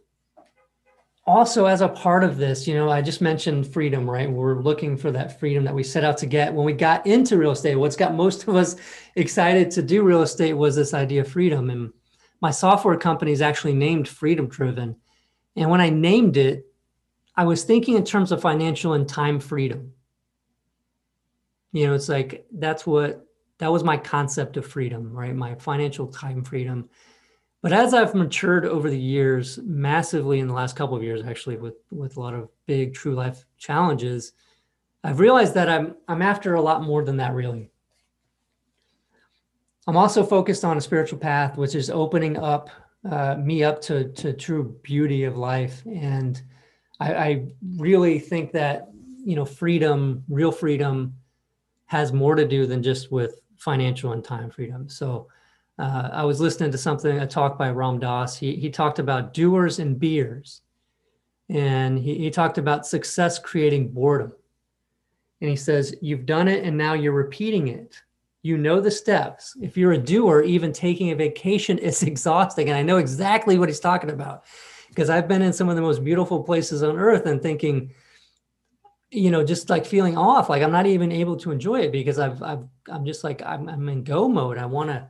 also 1.31 1.65
as 1.65 1.81
a 1.81 1.87
part 1.87 2.23
of 2.23 2.37
this, 2.37 2.67
you 2.67 2.75
know, 2.75 2.89
I 2.89 3.01
just 3.01 3.21
mentioned 3.21 3.71
freedom, 3.71 4.09
right? 4.09 4.29
We're 4.29 4.61
looking 4.61 4.97
for 4.97 5.11
that 5.11 5.39
freedom 5.39 5.63
that 5.63 5.73
we 5.73 5.83
set 5.83 6.03
out 6.03 6.17
to 6.19 6.25
get 6.25 6.53
when 6.53 6.65
we 6.65 6.73
got 6.73 7.05
into 7.07 7.37
real 7.37 7.51
estate. 7.51 7.75
What's 7.75 7.95
got 7.95 8.13
most 8.13 8.47
of 8.47 8.55
us 8.55 8.75
excited 9.15 9.71
to 9.71 9.81
do 9.81 10.03
real 10.03 10.21
estate 10.21 10.53
was 10.53 10.75
this 10.75 10.93
idea 10.93 11.21
of 11.21 11.27
freedom. 11.27 11.69
And 11.69 11.91
my 12.41 12.51
software 12.51 12.97
company 12.97 13.31
is 13.31 13.41
actually 13.41 13.73
named 13.73 14.07
Freedom 14.07 14.47
Driven. 14.47 14.95
And 15.55 15.69
when 15.69 15.81
I 15.81 15.89
named 15.89 16.37
it, 16.37 16.65
I 17.35 17.45
was 17.45 17.63
thinking 17.63 17.95
in 17.95 18.03
terms 18.03 18.31
of 18.31 18.41
financial 18.41 18.93
and 18.93 19.07
time 19.07 19.39
freedom 19.39 19.93
you 21.71 21.87
know 21.87 21.93
it's 21.93 22.09
like 22.09 22.45
that's 22.53 22.85
what 22.85 23.25
that 23.57 23.71
was 23.71 23.83
my 23.83 23.97
concept 23.97 24.57
of 24.57 24.65
freedom 24.65 25.11
right 25.11 25.35
my 25.35 25.55
financial 25.55 26.07
time 26.07 26.43
freedom 26.43 26.89
but 27.61 27.73
as 27.73 27.93
i've 27.93 28.15
matured 28.15 28.65
over 28.65 28.89
the 28.89 28.99
years 28.99 29.59
massively 29.63 30.39
in 30.39 30.47
the 30.47 30.53
last 30.53 30.75
couple 30.75 30.95
of 30.95 31.03
years 31.03 31.23
actually 31.23 31.57
with 31.57 31.75
with 31.91 32.17
a 32.17 32.19
lot 32.19 32.33
of 32.33 32.49
big 32.65 32.93
true 32.93 33.13
life 33.13 33.45
challenges 33.57 34.33
i've 35.03 35.19
realized 35.19 35.53
that 35.53 35.69
i'm 35.69 35.95
i'm 36.07 36.21
after 36.21 36.55
a 36.55 36.61
lot 36.61 36.83
more 36.83 37.03
than 37.03 37.17
that 37.17 37.33
really 37.33 37.69
i'm 39.87 39.97
also 39.97 40.23
focused 40.23 40.65
on 40.65 40.77
a 40.77 40.81
spiritual 40.81 41.19
path 41.19 41.57
which 41.57 41.75
is 41.75 41.89
opening 41.89 42.37
up 42.37 42.69
uh, 43.09 43.35
me 43.35 43.63
up 43.63 43.81
to 43.81 44.09
to 44.09 44.31
true 44.31 44.77
beauty 44.83 45.23
of 45.23 45.35
life 45.35 45.81
and 45.85 46.43
I, 46.99 47.13
I 47.13 47.45
really 47.77 48.19
think 48.19 48.51
that 48.51 48.89
you 49.25 49.35
know 49.35 49.45
freedom 49.45 50.23
real 50.29 50.51
freedom 50.51 51.15
has 51.91 52.13
more 52.13 52.35
to 52.35 52.47
do 52.47 52.65
than 52.65 52.81
just 52.81 53.11
with 53.11 53.41
financial 53.57 54.13
and 54.13 54.23
time 54.23 54.49
freedom. 54.49 54.87
So 54.87 55.27
uh, 55.81 56.09
I 56.13 56.23
was 56.25 56.39
listening 56.39 56.71
to 56.71 56.77
something, 56.77 57.17
a 57.17 57.25
talk 57.25 57.57
by 57.57 57.71
Ram 57.71 57.97
Dass. 57.97 58.37
He, 58.37 58.55
he 58.55 58.69
talked 58.69 58.99
about 58.99 59.33
doers 59.33 59.79
and 59.79 59.99
beers. 59.99 60.61
And 61.49 61.97
he, 61.97 62.19
he 62.19 62.29
talked 62.29 62.59
about 62.59 62.85
success 62.85 63.39
creating 63.39 63.91
boredom. 63.91 64.31
And 65.41 65.49
he 65.49 65.55
says, 65.55 65.95
You've 65.99 66.27
done 66.27 66.47
it 66.47 66.63
and 66.63 66.77
now 66.77 66.93
you're 66.93 67.13
repeating 67.13 67.67
it. 67.67 67.99
You 68.43 68.57
know 68.57 68.79
the 68.79 68.91
steps. 68.91 69.57
If 69.59 69.75
you're 69.75 69.93
a 69.93 69.97
doer, 69.97 70.43
even 70.43 70.71
taking 70.71 71.09
a 71.09 71.15
vacation 71.15 71.77
is 71.79 72.03
exhausting. 72.03 72.69
And 72.69 72.77
I 72.77 72.83
know 72.83 72.97
exactly 72.97 73.57
what 73.57 73.67
he's 73.67 73.79
talking 73.79 74.11
about 74.11 74.43
because 74.89 75.09
I've 75.09 75.27
been 75.27 75.41
in 75.41 75.51
some 75.51 75.67
of 75.67 75.75
the 75.75 75.81
most 75.81 76.03
beautiful 76.03 76.43
places 76.43 76.83
on 76.83 76.95
earth 76.95 77.25
and 77.25 77.41
thinking, 77.41 77.91
you 79.09 79.31
know, 79.31 79.43
just 79.43 79.71
like 79.71 79.87
feeling 79.87 80.15
off, 80.15 80.47
like 80.47 80.61
I'm 80.61 80.71
not 80.71 80.85
even 80.85 81.11
able 81.11 81.37
to 81.37 81.51
enjoy 81.51 81.79
it 81.81 81.91
because 81.91 82.19
I've, 82.19 82.43
I've, 82.43 82.65
I'm 82.87 83.03
just 83.03 83.23
like, 83.23 83.41
I'm, 83.41 83.67
I'm 83.67 83.89
in 83.89 84.03
go 84.03 84.29
mode. 84.29 84.59
I 84.59 84.67
want 84.67 84.91
to, 84.91 85.09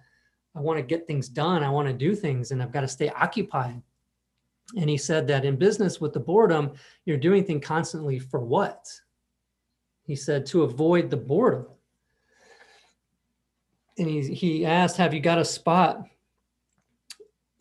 I 0.55 0.59
want 0.59 0.77
to 0.77 0.83
get 0.83 1.07
things 1.07 1.29
done. 1.29 1.63
I 1.63 1.69
want 1.69 1.87
to 1.87 1.93
do 1.93 2.15
things 2.15 2.51
and 2.51 2.61
I've 2.61 2.71
got 2.71 2.81
to 2.81 2.87
stay 2.87 3.09
occupied. 3.09 3.81
And 4.77 4.89
he 4.89 4.97
said 4.97 5.27
that 5.27 5.45
in 5.45 5.55
business 5.55 5.99
with 5.99 6.13
the 6.13 6.19
boredom, 6.19 6.71
you're 7.05 7.17
doing 7.17 7.43
things 7.43 7.65
constantly 7.65 8.19
for 8.19 8.39
what? 8.39 8.87
He 10.03 10.15
said 10.15 10.45
to 10.47 10.63
avoid 10.63 11.09
the 11.09 11.17
boredom. 11.17 11.65
And 13.97 14.07
he, 14.07 14.33
he 14.33 14.65
asked, 14.65 14.97
have 14.97 15.13
you 15.13 15.19
got 15.19 15.37
a 15.37 15.45
spot? 15.45 16.05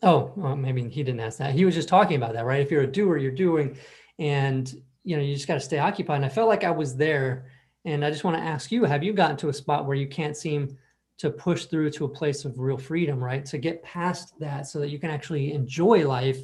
Oh, 0.01 0.31
well, 0.35 0.55
maybe 0.55 0.87
he 0.89 1.03
didn't 1.03 1.19
ask 1.19 1.37
that. 1.39 1.53
He 1.53 1.65
was 1.65 1.75
just 1.75 1.89
talking 1.89 2.15
about 2.15 2.33
that, 2.33 2.45
right? 2.45 2.61
If 2.61 2.71
you're 2.71 2.83
a 2.83 2.87
doer, 2.87 3.17
you're 3.17 3.31
doing, 3.31 3.77
and 4.17 4.73
you 5.03 5.17
know 5.17 5.23
you 5.23 5.33
just 5.33 5.47
got 5.47 5.55
to 5.55 5.59
stay 5.59 5.79
occupied 5.79 6.17
and 6.17 6.25
i 6.25 6.29
felt 6.29 6.47
like 6.47 6.63
i 6.63 6.71
was 6.71 6.95
there 6.95 7.45
and 7.85 8.05
i 8.05 8.11
just 8.11 8.23
want 8.23 8.37
to 8.37 8.43
ask 8.43 8.71
you 8.71 8.83
have 8.83 9.03
you 9.03 9.13
gotten 9.13 9.37
to 9.37 9.49
a 9.49 9.53
spot 9.53 9.85
where 9.85 9.95
you 9.95 10.07
can't 10.07 10.37
seem 10.37 10.77
to 11.21 11.29
push 11.29 11.65
through 11.65 11.91
to 11.91 12.05
a 12.05 12.09
place 12.09 12.45
of 12.45 12.57
real 12.57 12.77
freedom 12.77 13.23
right? 13.23 13.45
To 13.45 13.59
get 13.59 13.83
past 13.83 14.39
that 14.39 14.65
so 14.65 14.79
that 14.79 14.89
you 14.89 14.97
can 14.97 15.11
actually 15.11 15.53
enjoy 15.53 16.07
life 16.07 16.39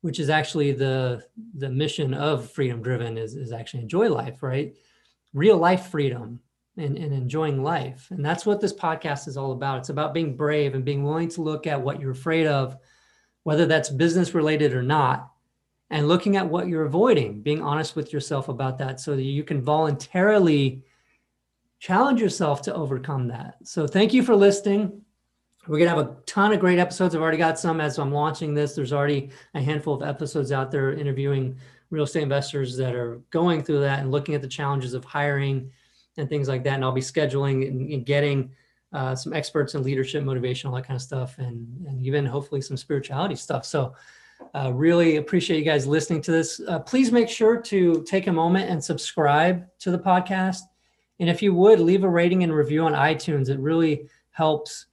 which 0.00 0.18
is 0.18 0.30
actually 0.30 0.72
the 0.72 1.22
the 1.56 1.68
mission 1.68 2.14
of 2.14 2.50
freedom 2.50 2.80
driven 2.80 3.18
is, 3.18 3.36
is 3.36 3.52
actually 3.52 3.82
enjoy 3.82 4.08
life 4.08 4.42
right? 4.42 4.74
Real 5.34 5.58
life 5.58 5.88
freedom 5.88 6.40
and, 6.78 6.96
and 6.96 7.12
enjoying 7.12 7.62
life. 7.62 8.06
And 8.10 8.24
that's 8.24 8.46
what 8.46 8.60
this 8.60 8.72
podcast 8.72 9.28
is 9.28 9.36
all 9.36 9.52
about. 9.52 9.78
It's 9.78 9.90
about 9.90 10.14
being 10.14 10.34
brave 10.34 10.74
and 10.74 10.84
being 10.84 11.04
willing 11.04 11.28
to 11.30 11.42
look 11.42 11.66
at 11.66 11.80
what 11.80 12.00
you're 12.00 12.12
afraid 12.12 12.46
of 12.46 12.78
whether 13.42 13.66
that's 13.66 13.90
business 13.90 14.34
related 14.34 14.72
or 14.72 14.82
not 14.82 15.30
and 15.90 16.08
looking 16.08 16.36
at 16.36 16.48
what 16.48 16.68
you're 16.68 16.84
avoiding, 16.84 17.42
being 17.42 17.62
honest 17.62 17.96
with 17.96 18.12
yourself 18.12 18.48
about 18.48 18.78
that 18.78 19.00
so 19.00 19.14
that 19.14 19.22
you 19.22 19.44
can 19.44 19.60
voluntarily 19.60 20.82
challenge 21.80 22.20
yourself 22.20 22.62
to 22.62 22.74
overcome 22.74 23.26
that. 23.28 23.56
So 23.64 23.86
thank 23.86 24.12
you 24.12 24.22
for 24.22 24.36
listening. 24.36 25.00
We're 25.66 25.78
going 25.78 25.90
to 25.90 25.96
have 25.96 26.06
a 26.06 26.16
ton 26.26 26.52
of 26.52 26.60
great 26.60 26.78
episodes. 26.78 27.14
I've 27.14 27.22
already 27.22 27.38
got 27.38 27.58
some 27.58 27.80
as 27.80 27.98
I'm 27.98 28.12
launching 28.12 28.54
this. 28.54 28.74
There's 28.74 28.92
already 28.92 29.30
a 29.54 29.60
handful 29.60 29.94
of 29.94 30.02
episodes 30.02 30.52
out 30.52 30.70
there 30.70 30.92
interviewing 30.92 31.56
real 31.90 32.04
estate 32.04 32.22
investors 32.22 32.76
that 32.76 32.94
are 32.94 33.20
going 33.30 33.62
through 33.62 33.80
that 33.80 34.00
and 34.00 34.10
looking 34.10 34.34
at 34.34 34.42
the 34.42 34.48
challenges 34.48 34.94
of 34.94 35.04
hiring 35.04 35.70
and 36.16 36.28
things 36.28 36.48
like 36.48 36.64
that. 36.64 36.74
And 36.74 36.84
I'll 36.84 36.92
be 36.92 37.00
scheduling 37.00 37.66
and, 37.68 38.06
getting 38.06 38.50
uh, 38.92 39.14
some 39.14 39.32
experts 39.32 39.74
in 39.74 39.82
leadership, 39.82 40.22
motivation, 40.22 40.68
all 40.68 40.76
that 40.76 40.86
kind 40.86 40.96
of 40.96 41.02
stuff, 41.02 41.38
and, 41.38 41.66
and 41.86 42.04
even 42.04 42.26
hopefully 42.26 42.60
some 42.60 42.76
spirituality 42.76 43.36
stuff. 43.36 43.64
So 43.64 43.94
uh, 44.54 44.72
really 44.72 45.16
appreciate 45.16 45.58
you 45.58 45.64
guys 45.64 45.86
listening 45.86 46.20
to 46.22 46.32
this. 46.32 46.60
Uh, 46.66 46.80
please 46.80 47.12
make 47.12 47.28
sure 47.28 47.60
to 47.60 48.02
take 48.08 48.26
a 48.26 48.32
moment 48.32 48.70
and 48.70 48.82
subscribe 48.82 49.66
to 49.78 49.90
the 49.90 49.98
podcast. 49.98 50.60
And 51.20 51.28
if 51.28 51.42
you 51.42 51.54
would 51.54 51.78
leave 51.80 52.02
a 52.02 52.08
rating 52.08 52.42
and 52.42 52.52
review 52.52 52.82
on 52.82 52.92
iTunes, 52.92 53.48
it 53.48 53.60
really 53.60 54.08
helps 54.30 54.86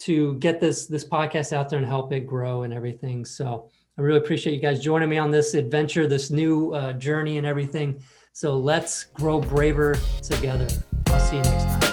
to 0.00 0.34
get 0.34 0.60
this 0.60 0.86
this 0.86 1.04
podcast 1.04 1.52
out 1.52 1.68
there 1.68 1.78
and 1.78 1.86
help 1.86 2.12
it 2.12 2.20
grow 2.20 2.62
and 2.64 2.72
everything. 2.72 3.24
So 3.24 3.68
I 3.96 4.02
really 4.02 4.18
appreciate 4.18 4.54
you 4.54 4.60
guys 4.60 4.80
joining 4.80 5.08
me 5.08 5.18
on 5.18 5.30
this 5.30 5.54
adventure, 5.54 6.06
this 6.06 6.30
new 6.30 6.72
uh, 6.72 6.92
journey, 6.94 7.38
and 7.38 7.46
everything. 7.46 8.00
So 8.32 8.56
let's 8.56 9.04
grow 9.04 9.40
braver 9.40 9.98
together. 10.22 10.68
I'll 11.08 11.20
see 11.20 11.36
you 11.36 11.42
next 11.42 11.64
time. 11.64 11.87